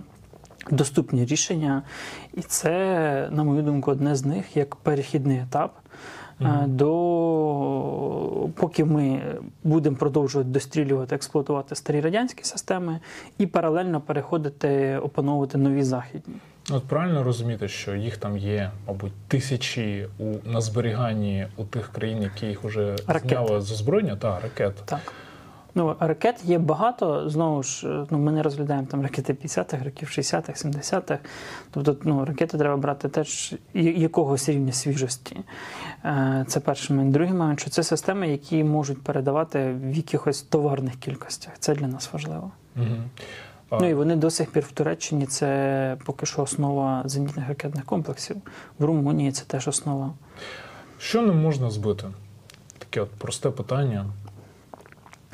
доступні 0.71 1.25
рішення, 1.25 1.83
і 2.35 2.41
це, 2.41 3.29
на 3.31 3.45
мою 3.45 3.63
думку, 3.63 3.91
одне 3.91 4.17
з 4.17 4.25
них 4.25 4.57
як 4.57 4.77
перехідний 4.77 5.39
етап. 5.39 5.77
Мгм. 6.39 6.77
До 6.77 8.49
поки 8.55 8.85
ми 8.85 9.23
будемо 9.65 9.97
продовжувати 9.97 10.51
дострілювати, 10.51 11.15
експлуатувати 11.15 11.75
старі 11.75 12.01
радянські 12.01 12.45
системи 12.45 13.01
і 13.39 13.47
паралельно 13.47 14.01
переходити, 14.01 14.99
опановувати 14.99 15.59
нові 15.59 15.83
західні. 15.83 16.35
От 16.71 16.85
правильно 16.85 17.23
розуміти, 17.25 17.69
що 17.69 17.95
їх 17.95 18.17
там 18.17 18.39
є, 18.39 18.71
мабуть, 18.87 19.13
тисячі 19.29 20.09
у 20.19 20.35
на 20.45 20.61
зберіганні 20.61 21.47
у 21.57 21.65
тих 21.65 21.89
країн, 21.93 22.23
які 22.23 22.47
їх 22.47 22.65
вже 22.65 22.97
Ракет. 23.07 23.29
зняли 23.29 23.61
з 23.61 23.73
озброєння, 23.73 24.17
та 24.17 24.41
ракет. 24.41 24.75
Так. 24.85 25.01
Ну, 25.75 25.97
ракет 26.01 26.45
є 26.45 26.59
багато. 26.59 27.31
Знову 27.31 27.63
ж, 27.63 27.89
е, 27.89 28.07
ну, 28.11 28.19
ми 28.19 28.33
не 28.33 28.43
розглядаємо 28.43 28.87
там 28.91 29.03
ракети 29.03 29.33
50-х, 29.33 29.85
років 29.85 30.09
60-х, 30.09 30.65
70-х. 30.65 31.19
Тобто, 31.71 31.97
ну, 32.05 32.25
ракети 32.25 32.59
треба 32.59 32.77
брати 32.77 33.09
теж 33.09 33.55
якогось 33.75 34.49
рівня 34.49 34.73
свіжості. 34.73 35.37
Е, 36.05 36.45
Це 36.49 36.61
перший 36.61 36.97
момент. 36.97 37.13
Другий 37.15 37.33
момент, 37.33 37.61
що 37.61 37.71
це 37.71 37.83
системи, 37.83 38.29
які 38.29 38.65
можуть 38.65 39.03
передавати 39.03 39.73
в 39.83 39.97
якихось 39.97 40.43
товарних 40.43 40.97
кількостях. 40.97 41.53
Це 41.59 41.75
для 41.75 41.87
нас 41.87 42.13
важливо. 42.13 42.51
Угу. 42.77 42.97
Ну 43.71 43.89
і 43.89 43.95
вони 43.95 44.17
до 44.17 44.31
сих 44.31 44.51
пір 44.51 44.63
в 44.63 44.73
Туреччині 44.73 45.27
це 45.27 45.97
поки 46.05 46.27
що 46.27 46.43
основа 46.43 47.03
зенітних 47.05 47.49
ракетних 47.49 47.85
комплексів. 47.85 48.37
В 48.79 48.85
Румунії 48.85 49.33
це 49.33 49.45
теж 49.45 49.69
основа. 49.69 50.13
Що 50.99 51.23
не 51.23 51.33
можна 51.33 51.71
збити? 51.71 52.05
Таке 52.79 53.01
от 53.01 53.11
просте 53.11 53.51
питання. 53.51 54.07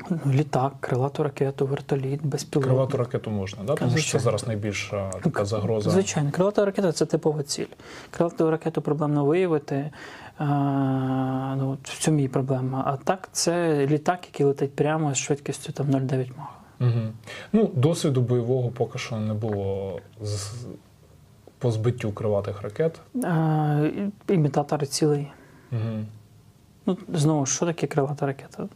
Ну, 0.09 0.19
Літак, 0.33 0.73
крилату 0.79 1.23
ракету, 1.23 1.65
вертоліт, 1.65 2.25
безпілотник. 2.25 2.73
Кривату 2.73 2.97
ракету 2.97 3.31
можна, 3.31 3.63
да? 3.63 3.75
тому 3.75 3.97
що 3.97 4.11
це 4.17 4.23
зараз 4.23 4.47
найбільша 4.47 5.11
така 5.23 5.45
загроза. 5.45 5.89
Звичайно, 5.89 6.31
крилата 6.31 6.65
ракета 6.65 6.91
це 6.91 7.05
типова 7.05 7.43
ціль. 7.43 7.65
Крилату 8.11 8.51
ракету 8.51 8.81
проблемно 8.81 9.25
виявити. 9.25 9.91
А, 10.37 11.55
ну, 11.57 11.77
в 11.83 11.99
цьому 11.99 12.19
і 12.19 12.27
проблема. 12.27 12.83
А 12.85 12.97
так, 12.97 13.29
це 13.31 13.85
літак, 13.87 14.19
який 14.25 14.45
летить 14.45 14.75
прямо 14.75 15.13
з 15.13 15.17
швидкістю 15.17 15.73
там 15.73 15.87
0,9 15.87 16.31
мах. 16.37 16.47
Угу. 16.79 17.13
Ну, 17.53 17.71
досвіду 17.73 18.21
бойового 18.21 18.69
поки 18.69 18.99
що 18.99 19.17
не 19.17 19.33
було 19.33 19.99
з... 20.21 20.51
по 21.57 21.71
збиттю 21.71 22.11
криватих 22.11 22.61
ракет. 22.61 23.01
А, 23.23 23.89
і- 24.27 24.33
імітатори 24.33 24.87
цілей. 24.87 25.31
Угу. 25.71 26.05
Ну, 26.85 26.97
знову 27.13 27.45
ж, 27.45 27.55
що 27.55 27.65
таке 27.65 27.87
крилата 27.87 28.25
ракета? 28.25 28.67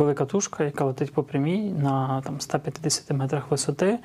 Велика 0.00 0.24
тушка, 0.24 0.64
яка 0.64 0.84
летить 0.84 1.12
по 1.12 1.22
прямій 1.22 1.72
на 1.72 2.22
там, 2.22 2.40
150 2.40 3.10
метрах 3.10 3.50
висоти 3.50 3.98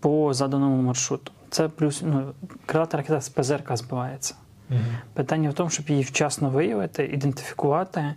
по 0.00 0.34
заданому 0.34 0.82
маршруту. 0.82 1.32
Це 1.50 1.68
плюс 1.68 2.02
ну, 2.02 2.32
крилата 2.66 2.96
ракета 2.96 3.20
з 3.20 3.28
ПЗРК 3.28 3.76
збивається. 3.76 4.34
Угу. 4.70 4.78
Питання 5.14 5.50
в 5.50 5.54
тому, 5.54 5.70
щоб 5.70 5.88
її 5.88 6.02
вчасно 6.02 6.50
виявити, 6.50 7.04
ідентифікувати 7.04 8.14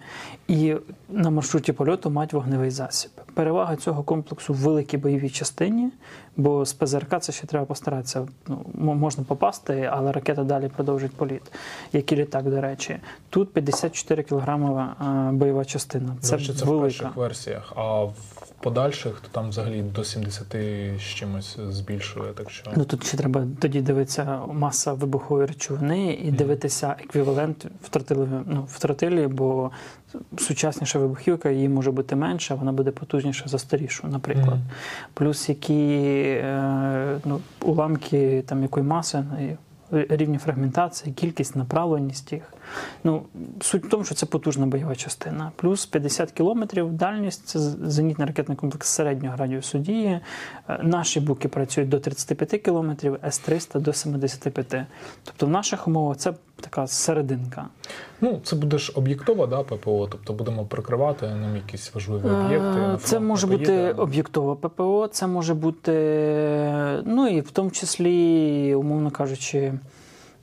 і 0.47 0.75
на 1.09 1.29
маршруті 1.29 1.73
польоту 1.73 2.09
мати 2.09 2.37
вогневий 2.37 2.71
засіб. 2.71 3.11
Перевага 3.37 3.75
цього 3.75 4.03
комплексу 4.03 4.53
в 4.53 4.55
великій 4.55 4.97
бойовій 4.97 5.29
частині, 5.29 5.89
бо 6.37 6.65
з 6.65 6.73
ПЗРК 6.73 7.19
це 7.21 7.31
ще 7.31 7.47
треба 7.47 7.65
постаратися. 7.65 8.27
Ну, 8.47 8.93
можна 8.93 9.23
попасти, 9.23 9.89
але 9.91 10.11
ракета 10.11 10.43
далі 10.43 10.69
продовжить 10.75 11.11
політ, 11.11 11.41
як 11.93 12.11
і 12.11 12.15
літак, 12.15 12.49
до 12.49 12.61
речі. 12.61 12.97
Тут 13.29 13.53
54 13.53 14.23
кілограмова 14.23 14.95
е, 15.01 15.31
бойова 15.31 15.65
частина. 15.65 16.15
Це, 16.21 16.35
речі, 16.35 16.53
це 16.53 16.65
в 16.65 16.81
перших 16.81 17.15
версіях, 17.15 17.73
а 17.75 18.03
в 18.03 18.15
подальших 18.59 19.19
то 19.21 19.27
там 19.31 19.49
взагалі 19.49 19.81
до 19.81 20.03
70 20.03 20.47
з 20.99 21.01
чимось 21.01 21.57
збільшує. 21.69 22.33
Так 22.33 22.49
що 22.49 22.71
Ну 22.75 22.85
тут 22.85 23.07
ще 23.07 23.17
треба 23.17 23.47
тоді 23.59 23.81
дивитися 23.81 24.39
маса 24.53 24.93
вибухової 24.93 25.47
речовини 25.47 26.13
і 26.13 26.31
дивитися 26.31 26.95
еквівалент 26.99 27.65
в 27.83 27.89
тротилі, 27.89 28.27
ну, 28.45 28.67
в 28.69 28.79
тротилі, 28.79 29.27
бо 29.27 29.71
сучасніша 30.37 30.99
вибухівка 30.99 31.49
її 31.49 31.69
може 31.69 31.91
бути 31.91 32.15
менша, 32.15 32.55
вона 32.55 32.71
буде 32.71 32.91
потужніша 32.91 33.47
за 33.47 33.59
старішу, 33.59 34.07
наприклад. 34.07 34.47
Мгм. 34.47 34.61
Плюс 35.13 35.49
які 35.49 35.93
е, 36.43 37.19
ну, 37.25 37.39
уламки 37.61 38.43
там 38.47 38.61
якої 38.61 38.85
маси, 38.85 39.23
рівні 39.91 40.37
фрагментації, 40.37 41.13
кількість, 41.13 41.55
направленість 41.55 42.31
їх. 42.31 42.53
Ну, 43.03 43.23
суть 43.61 43.85
в 43.85 43.89
тому, 43.89 44.03
що 44.03 44.15
це 44.15 44.25
потужна 44.25 44.65
бойова 44.65 44.95
частина. 44.95 45.51
Плюс 45.55 45.85
50 45.85 46.31
кілометрів 46.31 46.93
дальність 46.93 47.47
це 47.47 47.59
зенітний 47.59 48.27
ракетний 48.27 48.57
комплекс 48.57 48.87
середнього 48.87 49.35
радіусу 49.35 49.77
дії. 49.77 50.19
Е, 50.69 50.79
Наші 50.83 51.19
буки 51.19 51.47
працюють 51.47 51.89
до 51.89 51.99
35 51.99 52.61
кілометрів, 52.61 53.17
С-300 53.23 53.79
до 53.79 53.93
75. 53.93 54.85
Тобто 55.23 55.45
в 55.45 55.49
наших 55.49 55.87
умовах 55.87 56.17
це 56.17 56.33
така 56.61 56.87
серединка. 56.87 57.65
ну 58.21 58.39
це 58.43 58.55
буде 58.55 58.77
ж 58.77 58.93
об'єктова, 58.95 59.47
да, 59.47 59.63
ППО, 59.63 60.07
тобто 60.11 60.33
будемо 60.33 60.65
прикривати 60.65 61.27
нам 61.27 61.55
якісь 61.55 61.95
важливі 61.95 62.23
об'єкти. 62.23 62.79
Е, 62.79 62.97
Це 62.99 63.09
фронт 63.09 63.27
може 63.27 63.47
не 63.47 63.57
бути 63.57 63.65
поїде. 63.65 63.93
об'єктова 63.93 64.55
ППО, 64.55 65.07
це 65.11 65.27
може 65.27 65.53
бути, 65.53 65.91
ну 67.05 67.27
і 67.27 67.41
в 67.41 67.51
тому 67.51 67.71
числі, 67.71 68.75
умовно 68.75 69.11
кажучи, 69.11 69.73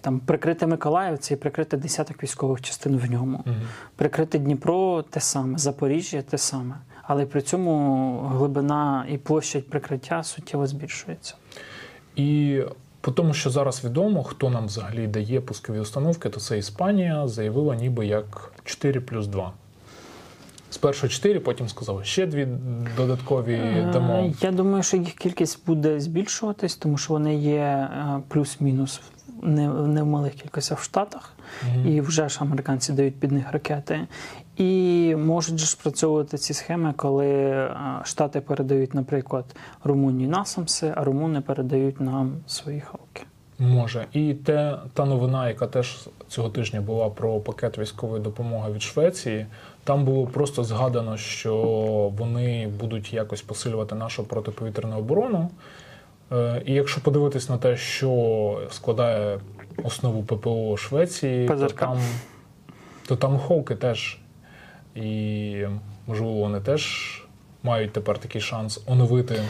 там 0.01 0.21
прикрити 0.21 0.67
Миколаївці 0.67 1.35
і 1.35 1.37
прикрити 1.37 1.77
десяток 1.77 2.23
військових 2.23 2.61
частин 2.61 2.97
в 2.99 3.11
ньому. 3.11 3.43
Мгм. 3.45 3.57
Прикрити 3.97 4.39
Дніпро 4.39 5.05
те 5.11 5.21
саме, 5.21 5.59
Запоріжжя 5.59 6.23
те 6.23 6.39
саме. 6.39 6.75
Але 7.03 7.27
при 7.27 7.43
цьому 7.43 8.19
глибина 8.21 9.07
і 9.11 9.19
площадь 9.19 9.69
прикриття 9.71 10.23
суттєво 10.23 10.67
збільшується. 10.67 11.35
І 12.17 12.61
по 13.05 13.13
тому, 13.13 13.35
що 13.35 13.51
зараз 13.51 13.85
відомо, 13.85 14.23
хто 14.23 14.51
нам 14.51 14.67
взагалі 14.67 15.07
дає 15.07 15.41
пускові 15.41 15.81
установки, 15.81 16.29
то 16.29 16.41
це 16.41 16.59
Іспанія 16.59 17.29
заявила 17.29 17.75
ніби 17.75 18.07
як 18.07 18.53
4 18.65 19.01
плюс 19.01 19.27
2. 19.27 19.53
Спершу 20.75 21.09
4, 21.09 21.41
потім 21.41 21.69
сказали 21.69 22.05
ще 22.05 22.27
дві 22.27 22.49
додаткові 22.97 23.55
Е, 23.55 23.91
дамо. 23.93 24.33
Я 24.41 24.51
думаю, 24.53 24.83
що 24.83 24.97
їх 24.97 25.15
кількість 25.15 25.67
буде 25.67 26.01
збільшуватись, 26.01 26.77
тому 26.77 26.99
що 26.99 27.13
вони 27.13 27.35
є 27.37 27.55
е, 27.61 28.21
плюс-мінус 28.29 29.01
не, 29.43 29.69
не 29.69 30.03
в 30.03 30.07
малих 30.07 30.35
кількостях 30.35 30.79
в 30.79 30.83
Штатах, 30.85 31.33
Мгм. 31.63 31.89
і 31.89 32.01
вже 32.01 32.29
ж 32.29 32.39
американці 32.41 32.93
дають 32.93 33.21
під 33.21 33.33
них 33.33 33.53
ракети. 33.53 34.07
І 34.57 35.15
можуть 35.19 35.59
же 35.59 35.67
спрацьовувати 35.67 36.39
ці 36.39 36.55
схеми, 36.55 36.93
коли 36.97 37.27
е, 37.27 37.71
Штати 38.05 38.41
передають, 38.41 38.95
наприклад, 38.95 39.45
Румунії 39.85 40.29
насамси, 40.29 40.93
а 40.97 41.05
румуни 41.05 41.41
передають 41.41 42.01
нам 42.01 42.33
свої 42.47 42.81
халки. 42.81 43.23
Може. 43.59 44.07
І 44.13 44.35
те, 44.35 44.79
та 44.95 45.05
новина, 45.05 45.49
яка 45.49 45.67
теж 45.67 46.09
цього 46.35 46.49
тижня 46.49 46.81
була 46.81 47.11
про 47.11 47.41
пакет 47.41 47.79
військової 47.79 48.23
допомоги 48.23 48.73
від 48.73 48.83
Швеції, 48.83 49.47
там 49.85 50.05
було 50.05 50.27
просто 50.27 50.65
згадано, 50.65 51.17
що 51.17 51.55
вони 52.19 52.67
будуть 52.67 53.13
якось 53.13 53.43
посилювати 53.43 53.95
нашу 53.95 54.25
протиповітряну 54.25 54.99
оборону. 54.99 55.51
Е, 56.33 56.63
І 56.67 56.73
якщо 56.73 57.01
подивитись 57.01 57.49
на 57.49 57.59
те, 57.59 57.77
що 57.77 58.61
складає 58.71 59.41
основу 59.85 60.23
ППО 60.23 60.77
Швеції, 60.77 61.49
то 61.49 61.67
там, 61.67 61.99
то 63.07 63.17
там 63.17 63.39
Хоуки 63.39 63.75
теж. 63.75 64.19
І, 64.95 65.67
можливо, 66.07 66.33
вони 66.33 66.61
теж 66.61 66.85
мають 67.63 67.93
тепер 67.93 68.19
такий 68.19 68.41
шанс 68.41 68.83
оновити 68.87 69.43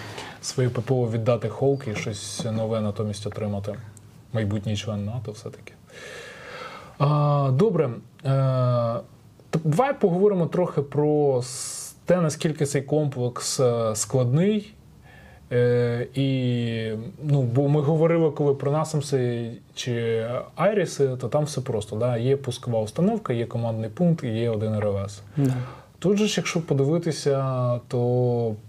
своє 0.42 0.68
ППО, 0.68 1.10
віддати 1.10 1.48
Хоуки 1.48 1.90
і 1.90 1.94
щось 1.94 2.44
нове 2.44 2.80
натомість 2.80 3.26
отримати. 3.26 3.74
Майбутній 4.32 4.76
член 4.76 5.04
НАТО 5.04 5.32
все-таки. 5.32 5.72
А, 5.72 6.43
добре. 7.52 7.90
Е, 8.24 8.30
давай 9.64 10.00
поговоримо 10.00 10.46
трохи 10.46 10.82
про 10.82 11.42
те, 12.04 12.20
наскільки 12.20 12.66
цей 12.66 12.82
комплекс 12.82 13.60
е, 13.60 13.94
складний. 13.94 14.74
Е, 15.52 16.06
і, 16.14 16.92
ну, 17.22 17.42
бо 17.42 17.68
ми 17.68 17.80
говорили, 17.80 18.30
коли 18.30 18.54
про 18.54 18.72
насамси 18.72 19.50
чи 19.74 20.26
Айріси, 20.56 21.08
то 21.08 21.28
там 21.28 21.44
все 21.44 21.60
просто. 21.60 21.96
Да? 21.96 22.16
Є 22.16 22.36
пускова 22.36 22.80
установка, 22.80 23.32
є 23.32 23.46
командний 23.46 23.90
пункт 23.90 24.24
і 24.24 24.28
є 24.28 24.50
один 24.50 24.78
РВС. 24.80 25.22
Да. 25.36 25.54
Тут 25.98 26.16
же 26.18 26.26
ж, 26.26 26.34
якщо 26.36 26.60
подивитися, 26.60 27.44
то 27.88 27.98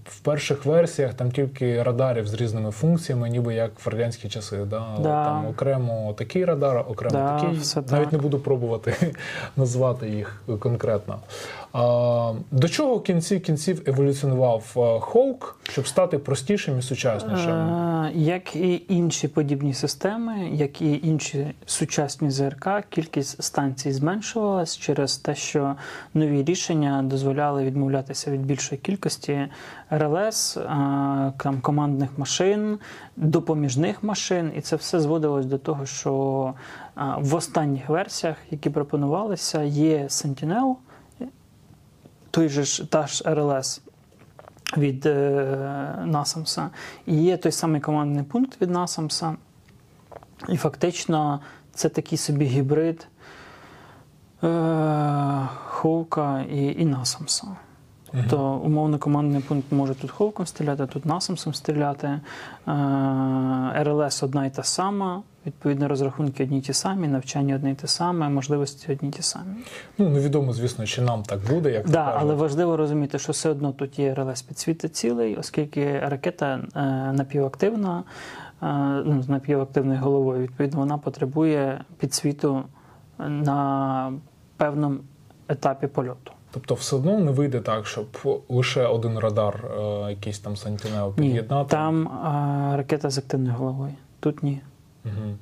в 0.05 0.19
перших 0.19 0.65
версіях 0.65 1.13
там 1.13 1.31
тільки 1.31 1.83
радарів 1.83 2.27
з 2.27 2.33
різними 2.33 2.71
функціями, 2.71 3.29
ніби 3.29 3.53
як 3.53 3.85
в 3.85 3.89
радянські 3.89 4.29
часи. 4.29 4.57
Да? 4.57 4.83
Да. 4.99 5.25
Там 5.25 5.47
окремо 5.47 6.13
такий 6.17 6.45
радар, 6.45 6.85
окремо 6.87 7.15
Да, 7.15 7.39
такий. 7.39 7.59
Навіть 7.75 8.03
так. 8.03 8.11
не 8.11 8.17
буду 8.17 8.39
пробувати 8.39 9.15
назвати 9.57 10.09
їх 10.09 10.41
конкретно. 10.59 11.19
До 12.51 12.69
чого 12.69 12.95
в 12.95 13.03
кінці 13.03 13.39
кінців 13.39 13.81
еволюціонував 13.85 14.73
е, 14.77 14.99
Хоук, 14.99 15.59
щоб 15.63 15.87
стати 15.87 16.17
простішим 16.19 16.79
і 16.79 16.81
сучаснішим? 16.81 17.51
Е, 17.51 18.11
Як 18.13 18.55
і 18.55 18.85
інші 18.87 19.27
подібні 19.27 19.73
системи, 19.73 20.49
як 20.53 20.81
і 20.81 20.99
інші 21.03 21.53
сучасні 21.65 22.31
ЗРК, 22.31 22.69
кількість 22.89 23.43
станцій 23.43 23.91
зменшувалась 23.91 24.77
через 24.77 25.17
те, 25.17 25.35
що 25.35 25.75
нові 26.13 26.43
рішення 26.43 27.03
дозволяли 27.03 27.63
відмовлятися 27.63 28.31
від 28.31 28.45
більшої 28.45 28.81
кількості 28.81 29.47
РЛС, 29.89 30.57
е, 30.57 30.63
там, 31.37 31.59
командних 31.61 32.09
машин, 32.17 32.79
допоміжних 33.15 34.03
машин, 34.03 34.51
і 34.57 34.61
це 34.61 34.75
все 34.75 34.99
зводилось 34.99 35.45
до 35.45 35.57
того, 35.57 35.85
що 35.85 36.53
в 37.17 37.35
останніх 37.35 37.89
версіях, 37.89 38.35
які 38.51 38.69
пропонувалися, 38.69 39.63
є 39.63 40.03
Sentinel, 40.03 40.75
той 42.35 42.49
же 42.49 42.63
ж 42.63 42.85
та 42.85 43.07
ж 43.07 43.23
РЛС 43.25 43.81
від 44.77 45.05
е, 45.05 46.03
Насамса. 46.05 46.69
І 47.05 47.23
є 47.23 47.37
той 47.37 47.51
самий 47.51 47.81
командний 47.81 48.23
пункт 48.23 48.61
від 48.61 48.69
Насамса. 48.69 49.35
І 50.49 50.57
фактично 50.57 51.41
це 51.73 51.89
такий 51.89 52.17
собі 52.17 52.45
гібрид 52.45 53.07
е, 54.43 55.47
Хоука 55.65 56.41
і, 56.41 56.81
і 56.81 56.85
Насамса. 56.85 57.47
То 58.29 58.61
умовно 58.63 58.97
командний 58.99 59.41
пункт 59.41 59.71
може 59.71 59.95
тут 59.95 60.11
Хоуком 60.11 60.45
стріляти, 60.45 60.85
тут 60.87 61.05
Насамсом 61.05 61.53
стріляти. 61.53 62.07
Е, 62.07 62.21
РЛС 63.83 64.23
одна 64.23 64.45
й 64.45 64.49
та 64.49 64.63
сама, 64.63 65.23
відповідно, 65.45 65.87
розрахунки 65.87 66.43
одні 66.43 66.57
й 66.57 66.61
ті 66.61 66.73
самі, 66.73 67.07
навчання 67.07 67.55
одне 67.55 67.71
й 67.71 67.75
те 67.75 67.87
саме, 67.87 68.29
можливості 68.29 68.91
одні 68.91 69.09
й 69.09 69.11
ті 69.11 69.21
самі. 69.21 69.53
Ну, 69.97 70.09
невідомо, 70.09 70.53
звісно, 70.53 70.85
чи 70.85 71.01
нам 71.01 71.23
так 71.23 71.39
буде, 71.49 71.71
як 71.71 71.89
Да, 71.89 72.05
кажуть. 72.05 72.19
але 72.21 72.33
важливо 72.33 72.77
розуміти, 72.77 73.19
що 73.19 73.31
все 73.31 73.49
одно 73.49 73.71
тут 73.71 73.99
є 73.99 74.13
РЛС 74.13 74.41
підсвіти 74.41 74.89
цілий, 74.89 75.35
оскільки 75.35 75.99
ракета 75.99 76.59
е, 76.75 76.81
напівактивна, 77.13 78.03
е, 78.63 78.65
ну, 79.05 79.21
з 79.23 79.29
напівактивною 79.29 79.99
головою, 79.99 80.41
відповідно, 80.41 80.79
вона 80.79 80.97
потребує 80.97 81.81
підсвіту 81.97 82.63
на 83.19 84.13
певному 84.57 84.97
етапі 85.47 85.87
польоту. 85.87 86.31
Тобто 86.55 86.75
все 86.75 86.95
одно 86.95 87.19
не 87.19 87.31
вийде 87.31 87.59
так, 87.59 87.87
щоб 87.87 88.05
лише 88.49 88.85
один 88.87 89.19
радар, 89.19 89.65
е, 89.79 90.09
якийсь 90.09 90.39
там 90.39 90.55
Ні, 90.73 91.11
під'єднати. 91.15 91.69
там 91.69 92.07
е, 92.07 92.77
ракета 92.77 93.09
з 93.09 93.17
активною 93.17 93.55
головою. 93.55 93.93
Тут 94.19 94.43
ні. 94.43 94.61
Угу. 95.05 95.35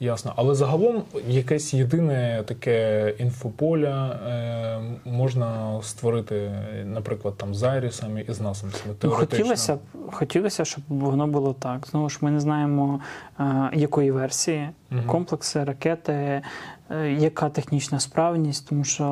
Ясно. 0.00 0.32
Але 0.36 0.54
загалом 0.54 1.02
якесь 1.28 1.74
єдине 1.74 2.42
таке 2.46 3.10
інфополя 3.18 4.06
е, 4.06 4.80
можна 5.04 5.82
створити, 5.82 6.50
наприклад, 6.84 7.34
там 7.36 7.54
з 7.54 7.62
Айрісами 7.62 8.24
і 8.28 8.32
з 8.32 8.40
насамсами. 8.40 8.94
Ну, 9.02 9.10
хотілося 9.10 9.76
б, 9.76 9.78
хотілося, 10.12 10.64
щоб 10.64 10.84
воно 10.88 11.26
було 11.26 11.52
так. 11.52 11.86
Знову 11.90 12.08
ж 12.08 12.18
ми 12.20 12.30
не 12.30 12.40
знаємо, 12.40 13.00
е, 13.40 13.70
якої 13.74 14.10
версії. 14.10 14.68
Комплекси, 15.06 15.64
ракети, 15.64 16.42
е, 16.90 17.12
яка 17.12 17.48
технічна 17.48 18.00
справність, 18.00 18.68
тому 18.68 18.84
що 18.84 19.04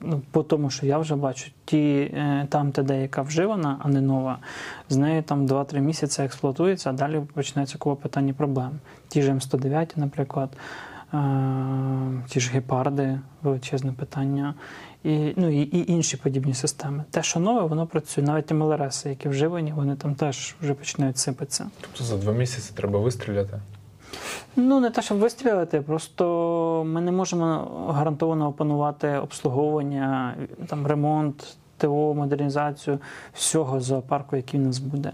ну, 0.00 0.22
по 0.30 0.42
тому, 0.42 0.70
що 0.70 0.86
я 0.86 0.98
вже 0.98 1.16
бачу, 1.16 1.50
ті 1.64 1.78
е, 2.14 2.46
там 2.50 2.72
ТД, 2.72 2.90
яка 2.90 3.22
вживана, 3.22 3.80
а 3.82 3.88
не 3.88 4.00
нова, 4.00 4.38
з 4.88 4.96
нею 4.96 5.22
там 5.22 5.46
2-3 5.46 5.80
місяці 5.80 6.22
експлуатується, 6.22 6.90
а 6.90 6.92
далі 6.92 7.20
починається 7.34 7.78
купа 7.78 8.02
питань 8.02 8.28
і 8.28 8.32
проблем. 8.32 8.70
Ті 9.08 9.22
ж 9.22 9.32
М109, 9.32 9.92
наприклад. 9.96 10.50
е, 11.14 11.18
Ті 12.28 12.40
ж 12.40 12.50
гепарди, 12.52 13.20
величезне 13.42 13.92
питання, 13.92 14.54
і, 15.04 15.32
ну, 15.36 15.48
і, 15.50 15.62
і 15.62 15.92
інші 15.92 16.16
подібні 16.16 16.54
системи. 16.54 17.04
Те, 17.10 17.22
що 17.22 17.40
нове, 17.40 17.66
воно 17.66 17.86
працює. 17.86 18.24
Навіть 18.24 18.52
МЛРС, 18.52 19.06
які 19.06 19.28
вживані, 19.28 19.72
вони 19.72 19.96
там 19.96 20.14
теж 20.14 20.54
вже 20.60 20.74
починають 20.74 21.18
сипатися. 21.18 21.66
Тобто 21.80 22.04
за 22.04 22.16
два 22.16 22.32
місяці 22.32 22.72
треба 22.74 22.98
вистріляти. 23.00 23.60
Ну, 24.56 24.80
не 24.80 24.90
те, 24.90 25.02
щоб 25.02 25.18
вистрілити, 25.18 25.80
просто 25.80 26.84
ми 26.86 27.00
не 27.00 27.12
можемо 27.12 27.70
гарантовано 27.88 28.48
опанувати 28.48 29.08
обслуговування, 29.08 30.34
там, 30.66 30.86
ремонт, 30.86 31.56
ТО, 31.78 32.14
модернізацію 32.14 32.98
всього 33.34 33.80
зоопарку, 33.80 34.36
який 34.36 34.60
в 34.60 34.62
нас 34.62 34.78
буде. 34.78 35.12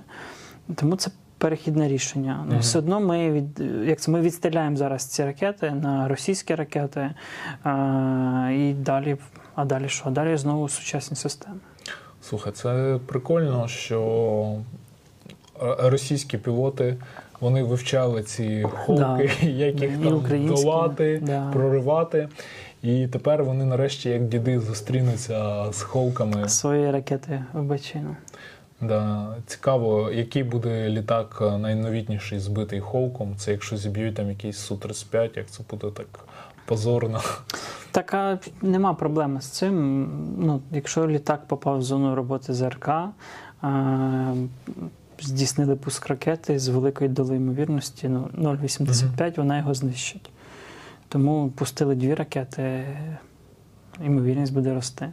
Тому 0.74 0.96
це 0.96 1.10
перехідне 1.38 1.88
рішення. 1.88 2.40
Ну, 2.44 2.50
Мгм. 2.50 2.60
Все 2.60 2.78
одно 2.78 3.00
ми 3.00 3.30
від 3.30 3.60
як 3.84 4.00
це 4.00 4.10
ми 4.10 4.20
відстріляємо 4.20 4.76
зараз 4.76 5.04
ці 5.04 5.24
ракети 5.24 5.70
на 5.70 6.08
російські 6.08 6.54
ракети, 6.54 7.14
а, 7.62 8.50
і 8.54 8.72
далі, 8.72 9.16
а 9.54 9.64
далі 9.64 9.88
що? 9.88 10.04
А 10.06 10.10
далі 10.10 10.36
знову 10.36 10.68
сучасні 10.68 11.16
системи. 11.16 11.56
Слухай, 12.22 12.52
це 12.52 12.98
прикольно, 13.06 13.68
що 13.68 14.56
е, 15.62 15.76
російські 15.78 16.38
пілоти 16.38 16.96
вони 17.42 17.62
вивчали 17.62 18.22
ці 18.22 18.62
холки, 18.62 19.30
як 19.46 19.80
їх 19.80 19.90
там 20.02 20.46
долати, 20.46 21.22
да. 21.22 21.50
проривати. 21.52 22.28
І 22.82 23.06
тепер 23.06 23.44
вони 23.44 23.64
нарешті, 23.64 24.08
як 24.08 24.28
діди, 24.28 24.60
зустрінуться 24.60 25.66
з 25.72 25.82
холками. 25.82 26.48
Свої 26.48 26.90
ракети 26.90 27.44
в 27.52 27.62
бачину. 27.62 28.16
Да. 28.80 29.34
Цікаво, 29.46 30.10
який 30.12 30.42
буде 30.42 30.88
літак 30.88 31.38
е, 31.42 31.58
найновітніший 31.58 32.38
збитий 32.38 32.80
холком. 32.80 33.34
Це 33.36 33.52
якщо 33.52 33.76
зіб'ють 33.76 34.14
там 34.14 34.28
якийсь 34.28 34.70
Су-35, 34.70 35.36
як 35.36 35.50
це 35.50 35.62
буде 35.70 35.86
так 35.90 36.06
позорно. 36.66 37.20
Так, 37.90 38.14
а 38.14 38.38
нема 38.62 38.94
проблеми 38.94 39.40
з 39.40 39.46
цим. 39.46 40.08
Ну, 40.38 40.60
якщо 40.72 41.08
літак 41.08 41.46
попав 41.46 41.78
в 41.78 41.82
зону 41.82 42.14
роботи 42.14 42.52
ЗРК, 42.52 42.88
а, 43.62 44.34
здійснили 45.20 45.76
пуск 45.76 46.06
ракети 46.06 46.58
з 46.58 46.68
великою 46.68 47.10
долею 47.10 47.40
ймовірності, 47.40 48.08
ну, 48.08 48.28
0,85, 48.38 49.36
вона 49.36 49.58
його 49.58 49.74
знищить. 49.74 50.30
Тому 51.08 51.48
пустили 51.56 51.94
дві 51.94 52.14
ракети, 52.14 52.84
ймовірність 54.04 54.54
буде 54.54 54.74
рости. 54.74 55.08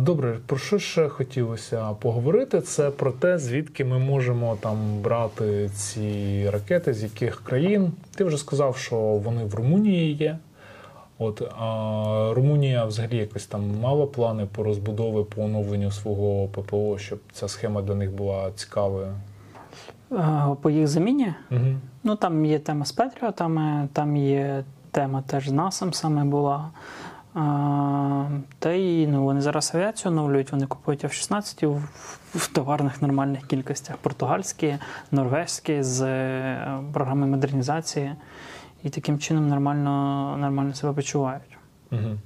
Добре, 0.00 0.38
про 0.46 0.58
що 0.58 0.78
ще 0.78 1.08
хотілося 1.08 1.92
поговорити? 1.92 2.60
Це 2.60 2.90
про 2.90 3.12
те, 3.12 3.38
звідки 3.38 3.84
ми 3.84 3.98
можемо 3.98 4.56
там 4.60 5.00
брати 5.00 5.70
ці 5.74 6.50
ракети, 6.50 6.94
з 6.94 7.02
яких 7.02 7.44
країн. 7.44 7.92
Ти 8.14 8.24
вже 8.24 8.36
сказав, 8.36 8.76
що 8.76 8.96
вони 8.96 9.44
в 9.44 9.54
Румунії 9.54 10.14
є. 10.14 10.38
От 11.22 11.42
а 11.58 12.32
Румунія 12.34 12.84
взагалі 12.84 13.16
якось 13.16 13.46
там 13.46 13.80
мала 13.80 14.06
плани 14.06 14.46
по 14.52 14.62
розбудові, 14.62 15.24
по 15.24 15.42
оновленню 15.42 15.90
свого 15.90 16.48
ППО, 16.48 16.98
щоб 16.98 17.18
ця 17.32 17.48
схема 17.48 17.82
для 17.82 17.94
них 17.94 18.12
була 18.12 18.50
цікавою. 18.56 19.14
По 20.62 20.70
їх 20.70 20.88
заміні, 20.88 21.34
Угу. 21.50 21.60
ну 22.04 22.16
там 22.16 22.44
є 22.44 22.58
тема 22.58 22.84
з 22.84 22.92
Петріотами, 22.92 23.88
там 23.92 24.16
є 24.16 24.64
тема 24.90 25.22
теж 25.26 25.48
з 25.48 25.52
НАСом 25.52 25.92
саме 25.92 26.24
була. 26.24 26.70
А, 27.34 28.24
та 28.58 28.70
й 28.70 29.06
ну, 29.06 29.24
вони 29.24 29.40
зараз 29.40 29.74
авіацію 29.74 30.12
оновлюють, 30.12 30.52
вони 30.52 30.66
купують 30.66 31.04
F-16 31.04 31.66
в, 31.66 31.80
в 32.38 32.52
товарних 32.52 33.02
нормальних 33.02 33.46
кількостях. 33.46 33.96
Португальські, 33.96 34.78
норвезькі 35.10 35.82
з 35.82 36.02
е, 36.02 36.78
програми 36.92 37.26
модернізації. 37.26 38.14
І 38.84 38.90
таким 38.90 39.18
чином 39.18 39.48
нормально, 39.48 40.36
нормально 40.40 40.74
себе 40.74 40.92
почувають. 40.92 41.58
Угу. 41.92 42.16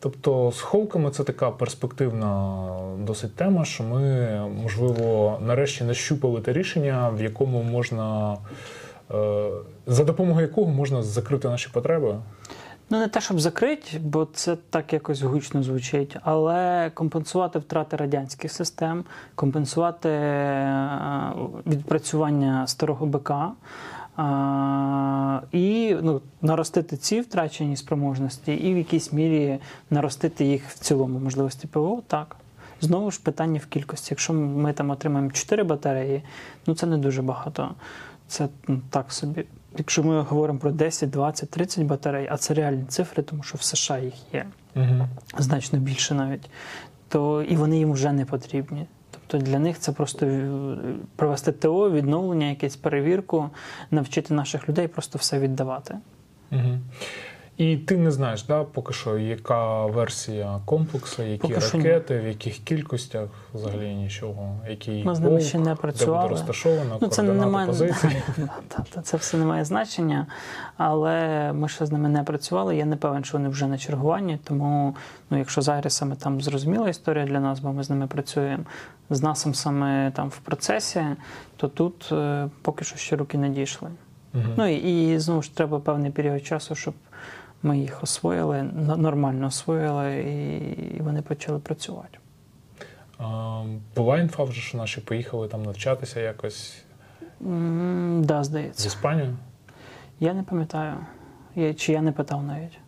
Тобто 0.00 0.52
з 0.52 0.60
холками 0.60 1.10
це 1.10 1.24
така 1.24 1.50
перспективна 1.50 2.66
досить 2.98 3.36
тема, 3.36 3.64
що 3.64 3.84
ми, 3.84 4.30
можливо, 4.62 5.38
нарешті 5.46 5.84
нащупали 5.84 6.40
те 6.40 6.52
рішення, 6.52 7.08
в 7.08 7.22
якому 7.22 7.62
можна, 7.62 8.36
е, 9.10 9.50
за 9.86 10.04
допомогою 10.04 10.46
якого 10.46 10.70
можна 10.70 11.02
закрити 11.02 11.48
наші 11.48 11.68
потреби. 11.72 12.18
Ну, 12.92 12.98
не 12.98 13.08
те, 13.08 13.20
щоб 13.20 13.40
закрити, 13.40 13.98
бо 13.98 14.24
це 14.32 14.56
так 14.70 14.92
якось 14.92 15.22
гучно 15.22 15.62
звучить, 15.62 16.16
але 16.22 16.90
компенсувати 16.94 17.58
втрати 17.58 17.96
радянських 17.96 18.52
систем, 18.52 19.04
компенсувати 19.34 20.08
е, 20.08 21.32
відпрацювання 21.66 22.66
старого 22.66 23.06
БК, 23.06 23.32
А, 24.16 25.40
і 25.52 25.96
ну, 26.02 26.20
наростити 26.42 26.96
ці 26.96 27.20
втрачені 27.20 27.76
спроможності, 27.76 28.52
і 28.52 28.74
в 28.74 28.76
якійсь 28.76 29.12
мірі 29.12 29.58
наростити 29.90 30.44
їх 30.44 30.68
в 30.68 30.78
цілому 30.78 31.18
можливості 31.18 31.66
ПВО, 31.66 32.02
так. 32.06 32.36
Знову 32.80 33.10
ж 33.10 33.20
питання 33.22 33.60
в 33.62 33.66
кількості. 33.66 34.08
Якщо 34.10 34.32
ми 34.32 34.72
там 34.72 34.90
отримаємо 34.90 35.30
4 35.30 35.62
батареї, 35.62 36.22
ну 36.66 36.74
це 36.74 36.86
не 36.86 36.98
дуже 36.98 37.22
багато. 37.22 37.74
Це 38.28 38.48
ну, 38.68 38.80
так 38.90 39.12
собі. 39.12 39.44
Якщо 39.78 40.02
ми 40.02 40.20
говоримо 40.20 40.58
про 40.58 40.70
10, 40.70 41.10
20, 41.10 41.50
30 41.50 41.86
батарей, 41.86 42.28
а 42.30 42.36
це 42.36 42.54
реальні 42.54 42.84
цифри, 42.84 43.22
тому 43.22 43.42
що 43.42 43.58
в 43.58 43.62
США 43.62 43.98
їх 43.98 44.14
є 44.32 44.46
Угу. 44.76 45.08
значно 45.38 45.78
більше 45.78 46.14
навіть, 46.14 46.50
то 47.08 47.42
і 47.42 47.56
вони 47.56 47.78
їм 47.78 47.92
вже 47.92 48.12
не 48.12 48.24
потрібні. 48.24 48.86
Тобто 49.30 49.46
для 49.46 49.58
них 49.58 49.78
це 49.78 49.92
просто 49.92 50.26
е, 50.26 50.48
провести 51.16 51.52
ТО, 51.52 51.90
відновлення, 51.90 52.48
якесь 52.48 52.76
перевірку, 52.76 53.50
навчити 53.90 54.34
наших 54.34 54.68
людей 54.68 54.88
просто 54.88 55.18
все 55.18 55.38
віддавати. 55.38 55.98
Угу. 56.52 56.78
І 57.60 57.76
ти 57.76 57.96
не 57.96 58.10
знаєш, 58.10 58.42
да, 58.42 58.64
поки 58.64 58.92
що, 58.92 59.18
яка 59.18 59.86
версія 59.86 60.60
комплексу, 60.64 61.22
які 61.22 61.40
Поки 61.42 61.54
ракети, 61.54 62.20
в 62.20 62.26
яких 62.26 62.58
кількостях, 62.58 63.28
взагалі 63.54 63.94
нічого, 63.94 64.56
який 64.68 65.04
Ми 65.04 65.14
з 65.14 65.20
ними 65.20 65.36
полк, 65.36 65.48
ще 65.48 65.58
не 65.58 65.64
де 65.64 65.74
працювали. 65.74 66.22
буде 66.22 66.34
розташовано, 66.34 66.98
Ну, 67.00 67.08
це 67.08 67.22
не 67.22 67.46
має 67.46 67.66
позиції. 67.66 68.22
Це 69.02 69.16
все 69.16 69.36
не 69.36 69.44
має 69.44 69.64
значення, 69.64 70.26
але 70.76 71.52
ми 71.52 71.68
ще 71.68 71.86
з 71.86 71.92
ними 71.92 72.08
не 72.08 72.22
працювали. 72.22 72.76
Я 72.76 72.84
не 72.84 72.96
певен, 72.96 73.24
що 73.24 73.38
вони 73.38 73.48
вже 73.48 73.66
на 73.66 73.78
чергуванні. 73.78 74.38
Тому, 74.44 74.96
ну, 75.30 75.38
якщо 75.38 75.62
з 75.62 75.68
Айрисами 75.68 76.16
там 76.16 76.40
зрозуміла 76.40 76.88
історія 76.88 77.26
для 77.26 77.40
нас, 77.40 77.60
бо 77.60 77.72
ми 77.72 77.82
з 77.82 77.90
ними 77.90 78.06
працюємо, 78.06 78.64
з 79.10 79.22
насом 79.22 79.54
саме 79.54 80.10
там 80.10 80.28
в 80.28 80.38
процесі, 80.38 81.04
то 81.56 81.68
тут 81.68 82.08
е, 82.12 82.48
поки 82.62 82.84
що 82.84 82.96
ще 82.96 83.16
руки 83.16 83.38
не 83.38 83.48
дійшли. 83.48 83.88
Мгм. 84.32 84.54
Ну 84.56 84.66
і, 84.66 85.12
і 85.12 85.18
знову 85.18 85.42
ж 85.42 85.56
треба 85.56 85.78
певний 85.78 86.10
період 86.10 86.46
часу, 86.46 86.74
щоб 86.74 86.94
ми 87.62 87.78
їх 87.78 88.02
освоїли, 88.02 88.62
нормально 88.96 89.46
освоїли, 89.46 90.20
і, 90.20 91.02
вони 91.02 91.22
почали 91.22 91.58
працювати. 91.58 92.18
А, 93.18 93.62
Була 93.96 94.18
інфа 94.18 94.44
вже, 94.44 94.60
що 94.60 94.78
наші 94.78 95.00
поїхали 95.00 95.48
там 95.48 95.62
навчатися 95.62 96.20
якось 96.20 96.82
М, 97.46 98.22
Да, 98.24 98.44
в. 98.44 98.86
Іспанію. 98.86 99.36
Я 100.20 100.34
не 100.34 100.42
пам'ятаю. 100.42 100.94
Я, 101.56 101.74
чи 101.74 101.92
я 101.92 102.02
не 102.02 102.12
питав 102.12 102.42
навіть. 102.42 102.78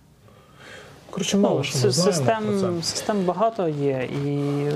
Коротше, 1.11 1.37
мало 1.37 1.57
Ну, 1.57 1.65
що 1.65 1.79
ми 1.87 1.93
знаємо 1.93 2.47
про 2.47 2.53
систем, 2.59 2.81
це. 2.81 2.83
систем 2.83 3.25
багато 3.25 3.69
є, 3.69 4.09
і 4.25 4.27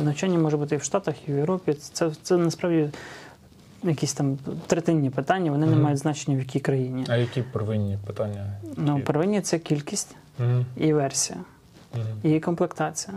навчання 0.02 0.38
може 0.38 0.56
бути 0.56 0.74
і 0.74 0.78
в 0.78 0.82
Штатах, 0.82 1.28
і 1.28 1.32
в 1.32 1.36
Європі. 1.36 1.72
Це, 1.74 2.10
це 2.22 2.36
насправді 2.36 2.90
якісь 3.84 4.12
там 4.12 4.38
третинні 4.66 5.10
питання, 5.10 5.50
вони 5.50 5.66
не 5.66 5.72
Мгм. 5.72 5.82
мають 5.82 5.98
значення 5.98 6.36
в 6.36 6.40
якій 6.40 6.60
країні. 6.60 7.04
А 7.08 7.16
які 7.16 7.42
первинні 7.42 7.98
питання? 8.06 8.52
Ну, 8.76 9.00
первинні 9.00 9.40
це 9.40 9.58
кількість 9.58 10.16
Мгм. 10.38 10.66
і 10.76 10.92
версія, 10.92 11.38
Мгм. 11.94 12.04
і 12.34 12.40
комплектація. 12.40 13.16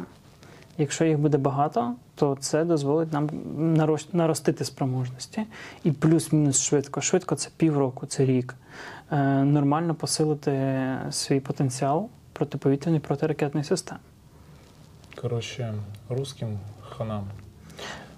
Якщо 0.77 1.05
їх 1.05 1.19
буде 1.19 1.37
багато, 1.37 1.93
то 2.15 2.37
це 2.39 2.65
дозволить 2.65 3.13
нам 3.13 3.29
нарос- 3.57 4.07
наростити 4.13 4.65
спроможності 4.65 5.43
і 5.83 5.91
плюс-мінус 5.91 6.61
швидко. 6.61 7.01
Швидко 7.01 7.35
це 7.35 7.49
півроку, 7.57 8.05
це 8.05 8.25
рік. 8.25 8.55
Е, 9.11 9.43
нормально 9.43 9.95
посилити 9.95 10.77
свій 11.11 11.39
потенціал 11.39 12.09
протиповітряної 12.33 12.99
протиракетної 13.01 13.63
системи. 13.63 13.99
Коротше, 15.21 15.73
русським 16.09 16.59
ханам. 16.89 17.23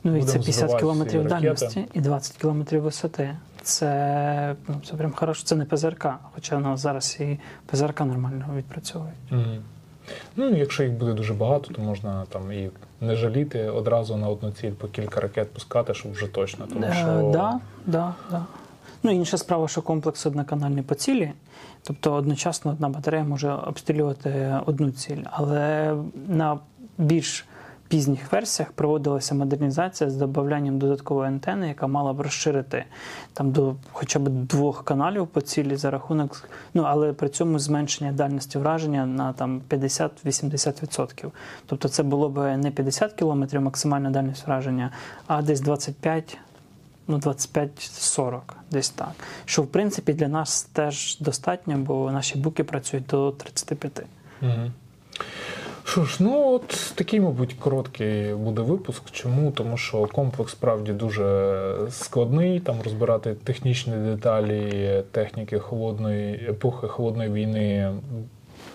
Ну 0.04 0.18
і 0.18 0.24
це 0.24 0.40
50 0.40 0.80
кілометрів 0.80 1.28
дальності 1.28 1.86
і 1.94 2.02
20 2.02 2.38
кілометрів 2.38 2.82
висоти. 2.82 3.36
Це, 3.64 4.56
ну, 4.68 4.82
це 4.86 4.94
прям 4.94 5.12
хорошо. 5.12 5.46
Це 5.46 5.56
не 5.56 5.66
ПЗРК, 5.66 6.08
хоча 6.36 6.58
у 6.58 6.60
нас 6.60 6.80
зараз 6.80 7.18
і 7.20 7.40
ПЗРК 7.66 8.00
нормально 8.00 8.46
відпрацьовують. 8.58 9.16
Мгм. 9.30 9.64
Ну, 10.36 10.50
якщо 10.50 10.84
їх 10.84 10.92
буде 10.92 11.14
дуже 11.14 11.34
багато, 11.34 11.74
то 11.74 11.82
можна 11.82 12.26
там 12.30 12.52
і 12.52 12.70
не 13.02 13.16
жаліти 13.16 13.70
одразу 13.70 14.18
на 14.18 14.30
одну 14.30 14.52
ціль 14.52 14.72
по 14.72 14.88
кілька 14.88 15.20
ракет 15.22 15.54
пускати, 15.54 15.94
щоб 15.94 16.12
вже 16.12 16.28
точно. 16.28 16.66
Тому 16.68 16.86
Е, 16.86 16.94
що 16.94 17.30
да, 17.34 17.60
да, 17.86 18.14
да. 18.32 18.46
Ну, 19.04 19.12
інша 19.12 19.38
справа, 19.38 19.68
що 19.68 19.82
комплекс 19.82 20.26
одноканальний 20.26 20.84
по 20.84 20.96
цілі, 20.96 21.32
тобто 21.84 22.14
одночасно 22.14 22.72
одна 22.72 22.90
батарея 22.90 23.24
може 23.24 23.52
обстрілювати 23.52 24.60
одну 24.66 24.92
ціль, 24.92 25.24
але 25.32 25.96
на 26.28 26.60
більш 26.98 27.46
пізніх 27.91 28.32
версіях 28.32 28.71
проводилася 28.71 29.36
модернізація 29.36 30.10
з 30.10 30.15
додаванням 30.15 30.80
додаткової 30.80 31.27
антени, 31.27 31.67
яка 31.67 31.88
мала 31.88 32.13
б 32.13 32.21
розширити 32.21 32.86
там 33.34 33.51
до 33.51 33.75
хоча 33.91 34.19
б 34.19 34.30
двох 34.30 34.84
каналів 34.84 35.27
по 35.27 35.41
цілі 35.41 35.75
за 35.75 35.91
рахунок, 35.91 36.49
ну 36.73 36.84
але 36.84 37.13
при 37.13 37.30
цьому 37.30 37.60
зменшення 37.60 38.12
дальності 38.12 38.58
враження 38.58 39.06
на 39.06 39.34
там 39.34 39.62
50-80%. 39.69 41.32
Тобто 41.65 41.89
це 41.89 42.04
було 42.04 42.30
б 42.30 42.58
не 42.58 42.71
50 42.71 43.13
кілометрів 43.13 43.62
максимальна 43.62 44.10
дальність 44.10 44.47
враження, 44.47 44.91
а 45.27 45.41
десь 45.41 45.62
25 45.62 46.38
ну, 47.08 47.17
25-40, 47.17 48.39
десь 48.71 48.89
так. 48.89 49.12
Що 49.45 49.62
в 49.62 49.67
принципі 49.67 50.13
для 50.13 50.27
нас 50.27 50.63
теж 50.63 51.17
достатньо, 51.19 51.77
бо 51.77 52.12
наші 52.12 52.38
буки 52.38 52.63
працюють 52.63 53.06
до 53.06 53.32
35. 53.32 54.06
Мгм. 54.41 54.71
Що 55.91 56.06
ж, 56.06 56.17
ну 56.19 56.54
от 56.54 56.93
такий, 56.95 57.19
мабуть, 57.19 57.54
короткий 57.54 58.34
буде 58.34 58.62
випуск. 58.62 59.12
Чому? 59.12 59.51
Тому 59.51 59.77
що 59.77 60.08
комплекс 60.08 60.51
справді 60.51 60.93
дуже 60.93 61.75
складний. 61.89 62.60
Там 62.60 62.75
розбирати 62.84 63.36
технічні 63.43 63.93
деталі 63.93 65.04
техніки 65.12 65.60
холодної 65.60 66.34
епохи 66.49 66.88
холодної 66.88 67.30
війни 67.30 67.91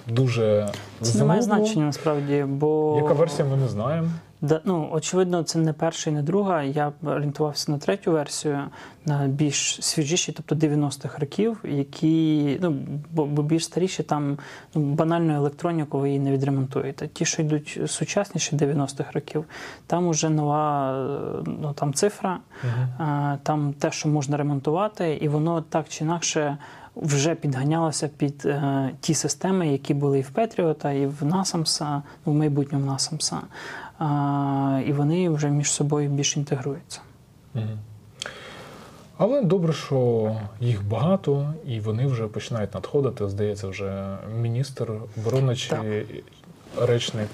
дуже 0.06 0.68
Це 1.00 1.18
не 1.18 1.24
має 1.24 1.42
замовно. 1.42 1.64
значення 1.64 1.86
насправді, 1.86 2.44
бо 2.48 2.98
Яка 3.02 3.14
версія, 3.14 3.48
ми 3.48 3.56
не 3.56 3.68
знаємо. 3.68 4.08
Да, 4.40 4.60
ну, 4.64 4.88
очевидно, 4.92 5.42
це 5.42 5.58
не 5.58 5.72
перша 5.72 6.10
і 6.10 6.12
не 6.12 6.22
друга. 6.22 6.62
Я 6.62 6.92
орієнтувався 7.04 7.72
на 7.72 7.78
третю 7.78 8.12
версію, 8.12 8.58
на 9.06 9.26
більш 9.26 9.78
свіжіші, 9.80 10.32
тобто 10.32 10.66
90-х 10.66 11.18
років, 11.18 11.64
які 11.64 12.58
ну, 12.62 12.76
бо, 13.10 13.26
бо 13.26 13.42
більш 13.42 13.64
старіші, 13.64 14.02
там 14.02 14.38
ну, 14.74 14.82
банальну 14.82 15.34
електроніку 15.34 15.98
ви 15.98 16.08
її 16.08 16.20
не 16.20 16.32
відремонтуєте. 16.32 17.08
Ті, 17.08 17.24
що 17.24 17.42
йдуть 17.42 17.80
сучасніші 17.86 18.56
90-х 18.56 19.12
років, 19.12 19.44
там 19.86 20.06
уже 20.06 20.30
нова 20.30 20.92
ну, 21.46 21.72
там 21.72 21.94
цифра, 21.94 22.38
а, 22.98 23.36
там 23.42 23.72
те, 23.72 23.90
що 23.90 24.08
можна 24.08 24.36
ремонтувати, 24.36 25.14
і 25.14 25.28
воно 25.28 25.60
так 25.60 25.88
чи 25.88 26.04
інакше. 26.04 26.58
Вже 26.96 27.34
підганялося 27.34 28.08
під 28.08 28.42
е, 28.46 28.90
ті 29.00 29.14
системи, 29.14 29.68
які 29.68 29.94
були 29.94 30.18
і 30.18 30.22
в 30.22 30.30
Петріота, 30.30 30.92
і 30.92 31.06
в 31.06 31.24
Насамса, 31.24 32.02
в 32.24 32.34
майбутньому 32.34 32.86
Насамса. 32.86 33.40
А, 33.98 34.82
і 34.86 34.92
вони 34.92 35.28
вже 35.28 35.48
між 35.48 35.70
собою 35.70 36.08
більш 36.10 36.36
інтегруються. 36.36 37.00
Але 39.18 39.42
добре, 39.42 39.72
що 39.72 40.36
їх 40.60 40.84
багато, 40.84 41.54
і 41.66 41.80
вони 41.80 42.06
вже 42.06 42.26
починають 42.26 42.74
надходити. 42.74 43.28
Здається, 43.28 43.68
вже 43.68 44.16
міністр 44.40 44.92
оборони 45.18 45.56
чи 45.56 45.70
Так. 45.70 45.84
речник 46.88 47.28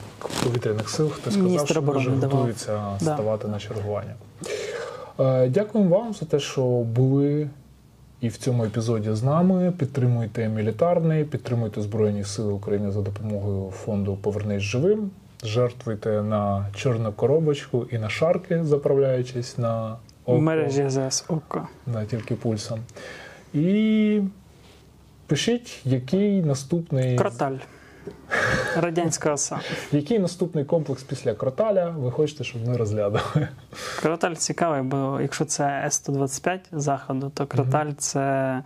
повітряних 0.44 0.90
сил, 0.90 1.10
хто 1.10 1.30
сказав, 1.30 1.42
Міністр 1.48 1.72
що 1.72 1.80
вже 1.80 2.10
готуються 2.10 2.80
Да. 3.00 3.14
ставати 3.14 3.48
на 3.48 3.58
чергування. 3.58 4.14
Е, 5.20 5.48
Дякуємо 5.48 5.98
вам 5.98 6.14
за 6.14 6.26
те, 6.26 6.40
що 6.40 6.62
були 6.66 7.50
і 8.20 8.28
в 8.28 8.36
цьому 8.36 8.64
епізоді 8.64 9.12
з 9.12 9.22
нами. 9.22 9.72
Підтримуйте 9.78 10.48
мілітарний, 10.48 11.24
підтримуйте 11.24 11.82
Збройні 11.82 12.24
Сили 12.24 12.52
України 12.52 12.90
за 12.92 13.00
допомогою 13.00 13.70
фонду 13.70 14.16
Повернись 14.16 14.62
живим. 14.62 15.10
Жертвуйте 15.42 16.22
на 16.22 16.66
чорну 16.74 17.12
коробочку 17.12 17.86
і 17.90 17.98
на 17.98 18.08
шарки, 18.08 18.64
заправляючись 18.64 19.58
на 19.58 19.96
В 20.26 20.40
мережі 20.40 20.82
АЗС 20.82 21.24
ОКО. 21.28 21.68
Да, 21.86 22.04
тільки 22.04 22.34
пульсом. 22.34 22.80
І 23.54 24.20
пишіть, 25.26 25.80
який 25.84 26.42
наступний, 26.42 27.18
Кроталь. 27.18 27.56
Радянська 28.76 29.32
оса. 29.32 29.60
який 29.92 30.18
наступний 30.18 30.64
комплекс 30.64 31.02
після 31.02 31.34
кроталя 31.34 31.90
ви 31.90 32.10
хочете, 32.10 32.44
щоб 32.44 32.68
ми 32.68 32.76
розглядали. 32.76 33.48
Кроталь 34.00 34.34
цікавий, 34.34 34.82
бо 34.82 35.18
якщо 35.20 35.44
це 35.44 35.82
С-125 35.86 36.58
заходу, 36.72 37.30
то 37.34 37.46
кроталь 37.46 37.90
це 37.98 38.62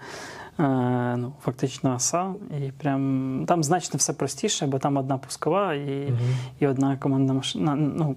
ну, 0.58 1.32
фактично 1.42 1.94
оса. 1.94 2.34
І 2.60 2.70
прям 2.70 3.44
там 3.48 3.64
значно 3.64 3.98
все 3.98 4.12
простіше, 4.12 4.66
бо 4.66 4.78
там 4.78 4.96
одна 4.96 5.18
пускова 5.18 5.74
і, 5.74 6.12
і 6.60 6.66
одна 6.66 6.96
командна 6.96 7.34
машина. 7.34 7.74
Ну, 7.76 8.16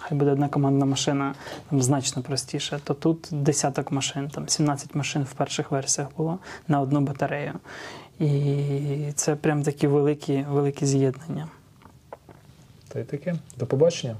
хай 0.00 0.18
буде 0.18 0.30
одна 0.30 0.48
командна 0.48 0.86
машина, 0.86 1.34
там 1.70 1.82
значно 1.82 2.22
простіше. 2.22 2.80
То 2.84 2.94
тут 2.94 3.28
десяток 3.30 3.92
машин, 3.92 4.28
там 4.28 4.48
17 4.48 4.94
машин 4.94 5.22
в 5.22 5.32
перших 5.32 5.70
версіях 5.70 6.08
було 6.16 6.38
на 6.68 6.80
одну 6.80 7.00
батарею. 7.00 7.52
І 8.20 9.12
це 9.14 9.36
прям 9.36 9.62
такі 9.62 9.86
великі, 9.86 10.44
великі 10.50 10.86
з'єднання. 10.86 11.48
Та 12.88 13.00
й 13.00 13.04
таке. 13.04 13.34
До 13.58 13.66
побачення. 13.66 14.16